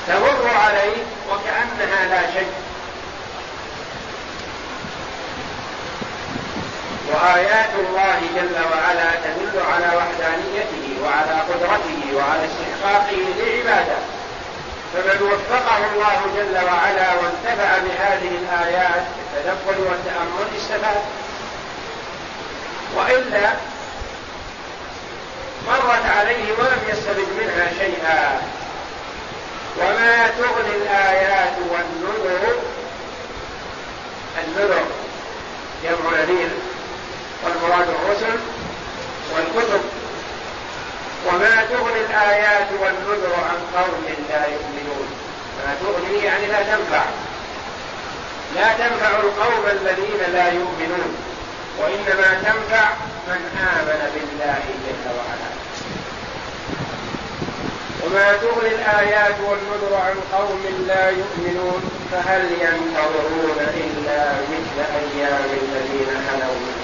تمر 0.08 0.50
عليه 0.66 1.04
وكأنها 1.30 2.06
لا 2.10 2.34
شيء. 2.34 2.65
وآيات 7.14 7.70
الله 7.80 8.20
جل 8.36 8.56
وعلا 8.72 9.12
تدل 9.24 9.62
على 9.72 9.98
وحدانيته 9.98 10.86
وعلى 11.04 11.42
قدرته 11.50 12.02
وعلى 12.16 12.46
استحقاقه 12.46 13.18
للعبادة. 13.38 13.98
فمن 14.94 15.22
وفقه 15.22 15.78
الله 15.94 16.20
جل 16.36 16.56
وعلا 16.66 17.14
وانتفع 17.14 17.78
بهذه 17.78 18.32
الآيات 18.42 19.04
بالتدبر 19.34 19.90
والتأمل 19.90 20.48
استفاد 20.58 21.02
وإلا 22.96 23.54
مرت 25.68 26.06
عليه 26.18 26.54
ولم 26.60 26.80
يستفد 26.90 27.28
منها 27.40 27.68
شيئا. 27.80 28.42
وما 29.78 30.28
تغني 30.28 30.76
الآيات 30.76 31.54
والنذر. 31.72 32.56
النذر 34.44 34.84
جمع 35.84 36.20
نذير. 36.20 36.50
والمراد 37.44 37.88
الرسل 37.90 38.40
والكتب. 39.36 39.82
وما 41.28 41.66
تغني 41.70 42.02
الآيات 42.10 42.68
والنذر 42.82 43.34
عن 43.50 43.82
قوم 43.82 44.06
لا 44.30 44.46
يؤمنون. 44.46 45.08
ما 45.66 45.76
تغني 45.82 46.24
يعني 46.24 46.46
لا 46.46 46.64
تنفع. 46.64 47.04
لا 48.56 48.74
تنفع 48.74 49.10
القوم 49.10 49.66
الذين 49.72 50.34
لا 50.34 50.48
يؤمنون. 50.48 51.16
وإنما 51.80 52.42
تنفع 52.44 52.90
من 53.28 53.42
آمن 53.76 54.02
بالله 54.14 54.64
جل 54.86 55.10
وعلا. 55.18 55.52
وما 58.04 58.38
تغني 58.38 58.76
الآيات 58.76 59.36
والنذر 59.48 59.96
عن 59.96 60.38
قوم 60.38 60.64
لا 60.88 61.10
يؤمنون 61.10 61.82
فهل 62.12 62.52
ينتظرون 62.52 63.60
إلا 63.60 64.34
مثل 64.52 64.78
أيام 64.96 65.46
الذين 65.64 66.12
خلوا 66.28 66.56
من 66.66 66.75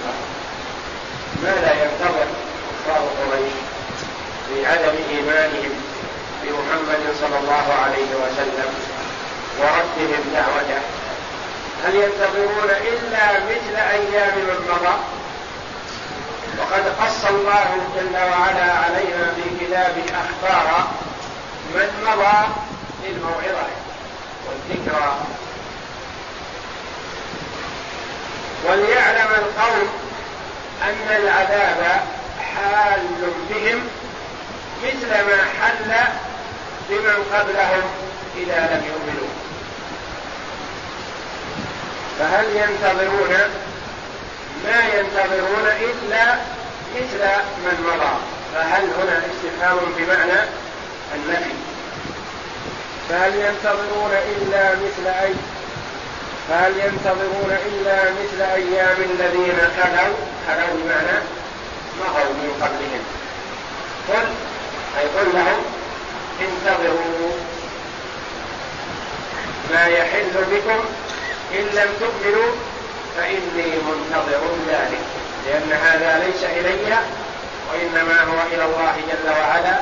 قبل 1.31 1.43
ماذا 1.43 1.73
ينتظر 1.83 2.27
كفار 2.85 3.07
قريش 3.19 3.53
في 4.47 4.65
عدم 4.65 4.95
إيمانهم 5.09 5.73
بمحمد 6.43 7.15
صلى 7.21 7.39
الله 7.39 7.73
عليه 7.83 8.15
وسلم 8.15 8.73
وردهم 9.59 10.23
دعوته. 10.33 10.81
هل 11.85 11.95
ينتظرون 11.95 12.69
إلا 12.69 13.33
مثل 13.33 13.75
أيام 13.75 14.35
من 14.37 14.69
مضى 14.69 14.95
وقد 16.59 16.83
قص 17.01 17.25
الله 17.29 17.77
جل 17.95 18.15
وعلا 18.15 18.73
علينا 18.73 19.33
في 19.35 19.65
كتابه 19.65 20.03
أخبار 20.05 20.87
من 21.75 21.89
مضى 22.07 22.47
للموعظة 23.03 23.67
والذكرى. 24.47 25.17
وليعلم 28.65 29.27
القوم 29.31 29.89
أن 30.83 31.15
العذاب 31.23 32.01
حال 32.55 33.01
بهم 33.49 33.83
مثل 34.83 35.09
ما 35.09 35.43
حل 35.61 35.91
بمن 36.89 37.23
قبلهم 37.33 37.83
إذا 38.37 38.69
لم 38.71 38.83
يؤمنوا. 38.85 39.29
فهل 42.19 42.45
ينتظرون؟ 42.45 43.37
ما 44.65 44.79
ينتظرون 44.99 45.67
إلا 45.81 46.35
مثل 46.95 47.23
من 47.57 47.87
مضى. 47.87 48.13
فهل 48.55 48.83
هنا 48.83 49.21
استفهام 49.31 49.77
بمعنى 49.97 50.39
النفي؟ 51.15 51.53
فهل 53.09 53.35
ينتظرون 53.35 54.11
إلا 54.11 54.71
مثل 54.71 55.07
أي 55.07 55.33
فهل 56.49 56.71
ينتظرون 56.77 57.57
إلا 57.65 58.03
مثل 58.03 58.41
أيام 58.41 58.97
الذين 59.11 59.57
خلوا 59.77 60.15
خلوا 60.47 60.73
بمعنى 60.83 61.17
مضوا 61.99 62.33
من 62.33 62.51
قبلهم. 62.61 63.03
قل 64.09 64.27
أي 64.99 65.05
قل 65.05 65.33
لهم 65.33 65.61
انتظروا 66.41 67.31
ما 69.71 69.85
يحل 69.87 70.33
بكم 70.51 70.79
إن 71.53 71.65
لم 71.65 71.89
تؤمنوا 71.99 72.51
فإني 73.17 73.71
منتظر 73.87 74.41
ذلك. 74.67 75.05
لأن 75.47 75.71
هذا 75.71 76.23
ليس 76.25 76.43
إلي 76.43 76.97
وإنما 77.71 78.21
هو 78.21 78.39
إلى 78.53 78.65
الله 78.65 78.95
جل 79.09 79.29
وعلا. 79.29 79.79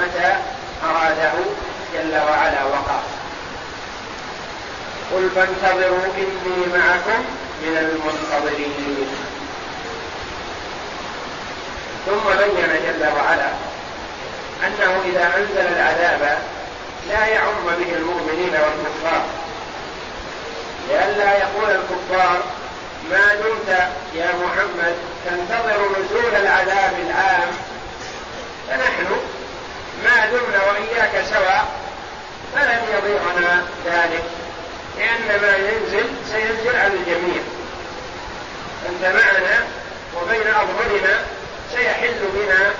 متى 0.00 0.36
أراده 0.84 1.32
جل 1.94 2.14
وعلا 2.14 2.64
وقع 2.64 3.00
قل 5.12 5.30
فانتظروا 5.34 6.06
إني 6.16 6.78
معكم 6.78 7.24
من 7.62 7.76
المنتظرين. 7.76 9.06
ثم 12.06 12.28
بين 12.38 12.66
جل 12.66 13.06
وعلا 13.16 13.50
أنه 14.66 15.02
إذا 15.04 15.32
أنزل 15.36 15.66
العذاب 15.76 16.38
لا 17.08 17.26
يعم 17.26 17.64
به 17.64 17.94
المؤمنين 17.96 18.52
والكفار. 18.52 19.24
لئلا 20.88 21.38
يقول 21.38 21.70
الكفار 21.70 22.42
ما 23.10 23.34
دمت 23.34 23.78
يا 24.14 24.28
محمد 24.44 24.94
تنتظر 25.24 25.88
نزول 25.90 26.34
العذاب 26.34 26.92
العام؟ 27.06 27.48
فنحن 28.68 29.06
ما 30.04 30.26
دمنا 30.26 30.62
وإياك 30.64 31.24
سواء 31.30 31.64
فلن 32.54 32.80
يضيعنا 32.94 33.64
ذلك 33.86 34.24
لأن 34.98 35.40
ما 35.42 35.56
ينزل 35.56 36.10
سينزل 36.32 36.76
على 36.76 36.94
الجميع. 36.94 37.42
أنت 38.88 39.04
معنا 39.04 39.64
وبين 40.16 40.48
أظهرنا 40.48 41.24
سيحل 41.72 42.20
بنا 42.34 42.72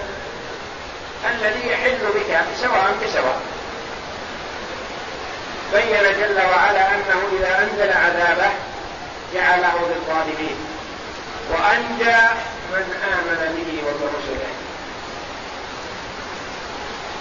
الذي 1.30 1.68
يحل 1.68 1.98
بك 2.14 2.40
سواء 2.60 2.94
بسواء 3.04 3.40
بين 5.72 6.02
جل 6.02 6.40
وعلا 6.50 6.88
أنه 6.88 7.20
إذا 7.38 7.52
أنزل 7.62 7.92
عذابه 7.92 8.50
جعله 9.34 9.74
للظالمين. 9.90 10.56
وأنجى 11.50 12.20
من 12.72 12.86
آمن 13.12 13.40
به 13.56 13.70
وبرسله. 13.88 14.52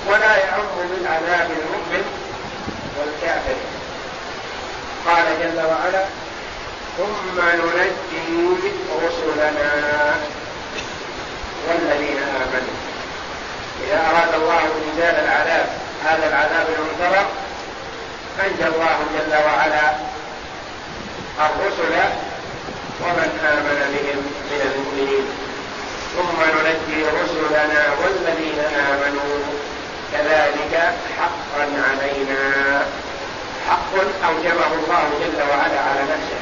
ولا 0.08 0.38
يعم 0.38 0.76
بالعذاب 0.90 1.50
المؤمن 1.52 2.04
والكافر. 3.00 3.56
قال 5.08 5.26
جل 5.40 5.60
وعلا 5.66 6.06
ثم 6.98 7.42
ننجي 7.42 8.66
رسلنا. 9.04 10.41
والذين 11.68 12.18
آمنوا. 12.18 12.78
إذا 13.84 14.00
أراد 14.10 14.34
الله 14.34 14.60
إنزال 14.60 15.16
العذاب 15.24 15.66
هذا 16.06 16.28
العذاب 16.30 16.68
المنتظر 16.78 17.26
أنجى 18.46 18.76
الله 18.76 18.98
جل 19.16 19.34
وعلا 19.46 19.92
الرسل 21.40 21.94
ومن 23.04 23.30
آمن 23.54 23.80
بهم 23.94 24.20
من 24.52 24.62
المؤمنين. 24.72 25.26
ثم 26.16 26.42
ننجي 26.42 27.04
رسلنا 27.04 27.84
والذين 28.02 28.60
آمنوا. 28.90 29.38
كذلك 30.14 30.94
حقا 31.18 31.64
علينا. 31.90 32.86
حق 33.70 33.94
أوجبه 34.28 34.68
الله 34.68 35.10
جل 35.22 35.42
وعلا 35.50 35.80
على 35.80 36.02
نفسه. 36.02 36.42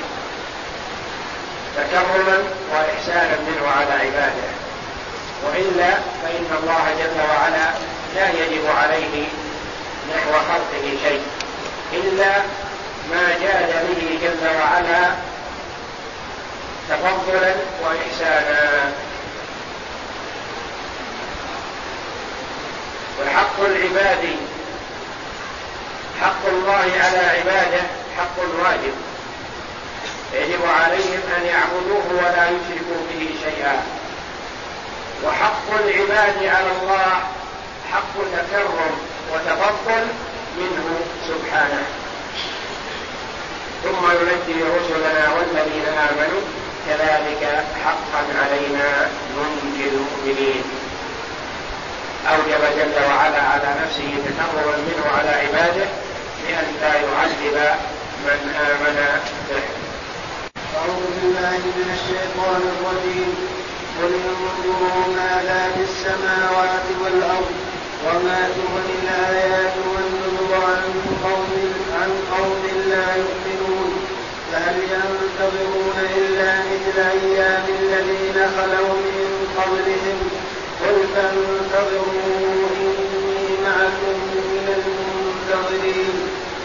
تكرما 1.78 2.38
وإحسانا 2.74 3.38
منه 3.48 3.68
على 3.78 3.94
عباده. 3.94 4.59
وإلا 5.44 5.92
فإن 6.24 6.46
الله 6.64 6.96
جل 7.00 7.22
وعلا 7.30 7.68
لا 8.16 8.30
يجب 8.30 8.66
عليه 8.78 9.28
نحو 10.16 10.32
خلقه 10.32 10.98
شيء 11.04 11.22
إلا 11.94 12.32
ما 13.12 13.30
جاد 13.42 13.86
به 13.88 14.20
جل 14.22 14.48
وعلا 14.60 15.12
تفضلا 16.90 17.56
وإحسانا. 17.84 18.92
وحق 23.22 23.60
العباد 23.60 24.36
حق 26.22 26.46
الله 26.48 26.92
على 27.00 27.20
عباده 27.40 27.82
حق 28.18 28.40
واجب. 28.64 28.94
يجب 30.34 30.66
عليهم 30.66 31.22
أن 31.38 31.46
يعبدوه 31.46 32.04
ولا 32.12 32.46
يشركوا 32.50 33.02
به 33.10 33.30
شيئا. 33.44 33.99
وحق 35.26 35.68
العباد 35.84 36.38
على 36.46 36.72
الله 36.82 37.12
حق 37.92 38.16
تكرم 38.34 38.94
وتفضل 39.34 40.08
منه 40.58 40.88
سبحانه. 41.28 41.84
ثم 43.84 44.04
ينجي 44.12 44.64
رسلنا 44.64 45.34
والذين 45.34 45.86
آمنوا 46.10 46.42
كذلك 46.88 47.64
حقا 47.86 48.24
علينا 48.42 49.10
ننجي 49.36 49.90
المؤمنين. 49.90 50.64
أوجب 52.30 52.62
جل 52.78 53.06
وعلا 53.10 53.42
على 53.42 53.70
نفسه 53.84 54.12
تكرما 54.26 54.78
منه 54.78 55.06
على 55.18 55.30
عباده 55.30 55.88
لئلا 56.44 56.94
يعذب 56.94 57.76
من 58.26 58.56
آمن 58.70 58.98
به. 59.50 59.64
أعوذ 60.78 61.04
بالله 61.22 61.58
من 61.58 61.88
الشيطان 61.98 62.62
الرجيم. 62.74 63.60
قل 64.00 64.14
السماوات 66.00 66.88
والأرض 67.04 67.52
وما 68.06 68.50
تغني 68.56 68.96
الآيات 69.04 69.74
والنذر 69.94 70.66
عن 70.66 70.84
قوم 71.24 71.74
عن 72.02 72.12
قوم 72.38 72.64
لا 72.90 73.16
يؤمنون. 73.16 73.92
فهل 74.52 74.76
ينتظرون 74.76 75.98
إلا 76.18 76.54
مثل 76.60 77.00
أيام 77.00 77.64
الذين 77.82 78.38
خلوا 78.58 78.94
من 78.94 79.48
قبلهم؟ 79.58 80.20
قل 80.82 80.96
فانتظروا 81.16 82.70
إني 82.82 83.48
معكم 83.66 84.18
من 84.54 84.68
المنتظرين. 84.80 86.16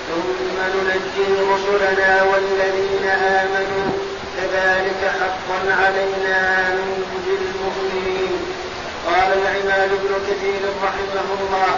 ثم 0.08 0.56
ننجي 0.74 1.28
رسلنا 1.52 2.22
والذين 2.22 3.08
آمنوا. 3.10 3.90
كذلك 4.36 5.12
حقا 5.20 5.74
علينا 5.84 6.64
قال 6.64 7.03
العماد 9.44 9.90
بن 9.90 10.12
كثير 10.28 10.62
رحمه 10.84 11.28
الله 11.40 11.72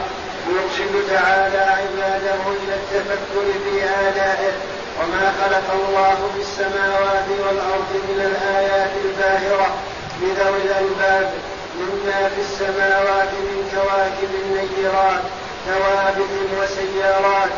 يرشد 0.54 0.94
تعالى 1.10 1.58
عباده 1.58 2.42
إلى 2.62 2.74
التفكر 2.80 3.46
في 3.64 3.84
آلائه 3.84 4.52
وما 4.98 5.32
خلق 5.40 5.68
الله 5.74 6.18
في 6.34 6.40
السماوات 6.40 7.28
والأرض 7.44 7.90
من 8.08 8.20
الآيات 8.30 8.90
الباهرة 9.04 9.74
لذوي 10.22 10.62
الألباب 10.62 11.32
مما 11.80 12.28
في 12.28 12.40
السماوات 12.40 13.32
من 13.48 13.58
كواكب 13.74 14.32
نيرات 14.52 15.22
ثوابت 15.66 16.32
وسيارات 16.58 17.50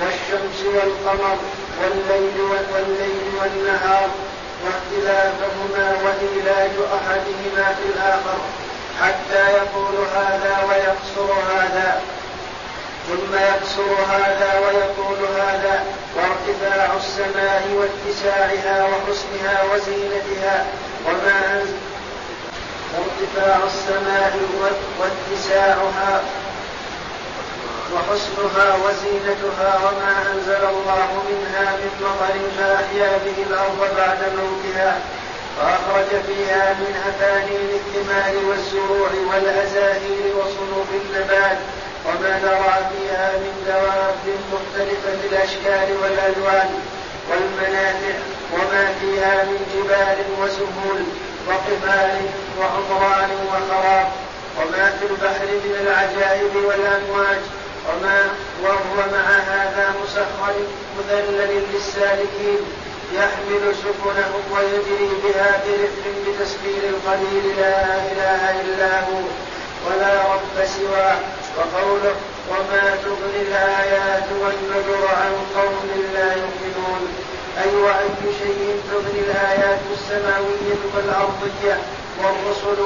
والشمس 0.00 0.60
والقمر 0.74 1.36
والليل 1.80 2.40
والليل 2.72 3.24
والنهار 3.40 4.08
واختلافهما 4.64 5.96
وإيلاج 6.04 6.70
أحدهما 6.96 7.74
في 7.74 7.86
الآخر. 7.94 8.38
حتى 9.02 9.52
يقول 9.52 9.94
هذا 10.14 10.54
ويقصر 10.68 11.32
هذا 11.54 12.00
ثم 13.08 13.34
يقصر 13.34 13.94
هذا 14.08 14.52
ويقول 14.58 15.18
هذا 15.36 15.84
وارتفاع 16.16 16.96
السماء 16.96 17.62
واتساعها 17.78 18.84
وحسنها 18.84 19.62
وزينتها 19.72 20.66
وما 21.06 21.64
وارتفاع 22.94 23.58
السماء 23.66 24.38
واتساعها 25.00 26.22
وحسنها 27.94 28.76
وزينتها 28.84 29.78
وما 29.84 30.32
أنزل 30.32 30.64
الله 30.74 31.22
منها 31.28 31.76
من 31.76 31.92
مطر 32.00 32.36
فأحيا 32.58 33.18
به 33.24 33.42
الأرض 33.50 33.80
بعد 33.96 34.18
موتها. 34.38 34.98
وأخرج 35.58 36.10
فيها 36.26 36.72
من 36.72 36.92
أفانين 37.08 37.68
الثمار 37.80 38.34
والزروع 38.48 39.10
والأزاهير 39.30 40.24
وصنوف 40.38 40.88
النبات 41.02 41.58
وما 42.06 42.38
نرى 42.44 42.76
فيها 42.90 43.32
من 43.36 43.54
دواب 43.66 44.16
مختلفة 44.52 45.18
الأشكال 45.30 45.96
والألوان 46.02 46.70
والمنافع 47.30 48.14
وما 48.52 48.94
فيها 49.00 49.44
من 49.44 49.60
جبال 49.74 50.18
وسهول 50.40 51.00
وقفال 51.48 52.20
وعمران 52.58 53.30
وخراب 53.48 54.06
وما 54.58 54.96
في 55.00 55.06
البحر 55.06 55.46
من 55.64 55.76
العجائب 55.80 56.56
والأمواج 56.56 57.40
وما 57.88 58.28
وهو 58.62 58.96
مع 59.12 59.26
هذا 59.38 59.94
مسخر 60.04 60.54
مذلل 60.98 61.62
للسالكين 61.74 62.58
يحمل 63.18 63.74
سفنهم 63.74 64.42
ويجري 64.54 65.10
بها 65.24 65.50
برفق 65.64 66.04
بتسخير 66.26 66.82
القليل 66.94 67.44
لا 67.60 67.96
إله 68.12 68.60
إلا 68.60 69.00
هو 69.00 69.20
ولا 69.86 70.34
رب 70.34 70.66
سواه. 70.66 71.16
وقوله 71.58 72.14
وما 72.50 72.96
تغني 73.04 73.40
الآيات 73.48 74.28
والنذر 74.40 75.08
عن 75.22 75.34
قوم 75.56 75.90
لا 76.14 76.30
يؤمنون. 76.34 77.02
أي 77.62 77.76
واي 77.76 78.32
شيء 78.42 78.80
تغني 78.90 79.20
الآيات 79.20 79.78
السماوية 79.92 80.82
والارضيه 80.94 81.78
والرسل 82.18 82.80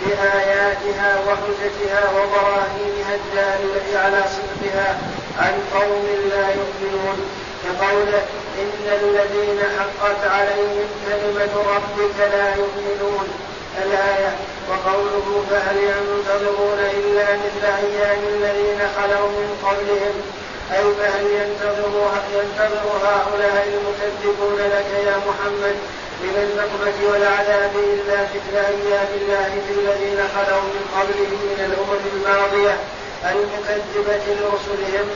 بآياتها 0.00 1.10
وحجتها 1.26 2.02
وبراهينها 2.16 3.14
الدالة 3.20 3.98
على 3.98 4.24
صدقها 4.36 4.98
عن 5.38 5.54
قوم 5.74 6.06
لا 6.30 6.46
يؤمنون. 6.48 7.18
كقوله 7.64 8.22
إن 8.58 8.86
الذين 9.02 9.60
حقت 9.78 10.30
عليهم 10.30 10.88
كلمة 11.06 11.54
ربك 11.74 12.18
لا 12.18 12.54
يؤمنون 12.54 13.28
الآية. 13.84 14.32
وقوله 14.70 15.44
فهل 15.50 15.76
ينتظرون 15.76 16.78
إلا 16.98 17.26
مثل 17.44 17.64
أيام 17.64 18.18
الذين 18.34 18.80
خلوا 18.96 19.28
من 19.28 19.48
قبلهم؟ 19.64 20.14
أي 20.72 20.84
فهل 20.98 21.26
ينتظر 21.40 21.94
ينتظر 22.36 22.86
هؤلاء 23.04 23.66
المكذبون 23.74 24.58
لك 24.58 24.90
يا 25.06 25.16
محمد 25.28 25.76
من 26.22 26.34
النقمة 26.44 27.12
والعذاب 27.12 27.72
إلا 27.74 28.18
مثل 28.34 28.54
أيام 28.56 29.10
الله 29.20 29.50
في 29.66 29.72
الذين 29.80 30.20
خلوا 30.34 30.62
من 30.74 30.84
قبلهم 30.96 31.40
من 31.50 31.60
الأمم 31.68 32.02
الماضية 32.14 32.76
المكذبة 33.32 34.24
لرسلهم؟ 34.38 35.06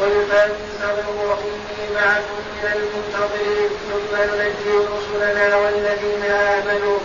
قل 0.00 0.26
فانتظروا 0.30 1.34
إني 1.34 1.94
معكم 1.94 2.38
من 2.54 2.64
المنتظرين 2.74 3.70
ثم 3.90 4.16
ننجي 4.16 4.74
رسلنا 4.94 5.56
والذين 5.56 6.24
آمنوا. 6.30 6.98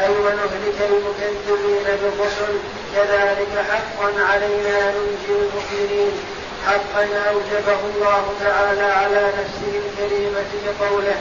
أي 0.00 0.08
ونهلك 0.08 0.78
المكذبين 0.90 1.86
بالرسل. 2.02 2.54
كذلك 2.94 3.54
حقا 3.70 4.08
علينا 4.30 4.92
ننجي 4.94 5.32
المؤمنين. 5.40 6.12
حقا 6.66 7.08
أوجبه 7.30 7.80
الله 7.94 8.24
تعالى 8.44 8.82
على 8.82 9.22
نفسه 9.38 9.72
الكريمة 9.84 10.50
بقوله 10.64 11.16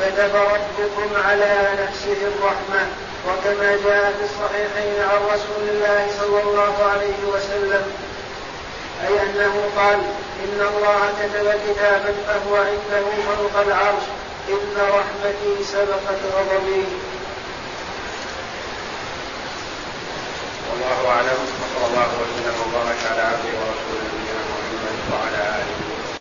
كتب 0.00 0.34
ربكم 0.34 1.10
على 1.28 1.68
نفسه 1.82 2.18
الرحمة. 2.30 2.82
وكما 3.26 3.70
جاء 3.84 4.12
في 4.18 4.24
الصحيحين 4.24 4.96
عن 5.10 5.20
رسول 5.34 5.64
الله 5.68 6.06
صلى 6.20 6.42
الله 6.42 6.74
عليه 6.92 7.20
وسلم 7.32 7.82
أي 9.06 9.22
أنه 9.22 9.54
قال 9.76 10.00
إن 10.44 10.60
الله 10.60 11.00
كتب 11.20 11.46
كتابا 11.66 12.12
فهو 12.26 12.56
عنده 12.56 13.04
فوق 13.26 13.62
العرش. 13.62 14.02
إن 14.48 14.76
رحمتي 14.76 15.64
سبقت 15.64 16.20
غضبي. 16.34 16.84
والله 20.70 21.08
أعلم. 21.08 21.40
وصلى 21.60 21.86
الله 21.86 22.10
وسلم 22.22 22.54
وبارك 22.60 23.00
على 23.10 23.22
عبده 23.22 23.52
ورسوله 23.60 24.04
نبينا 24.14 24.42
محمد 24.50 24.98
وعلى 25.12 25.40
آله 25.58 25.89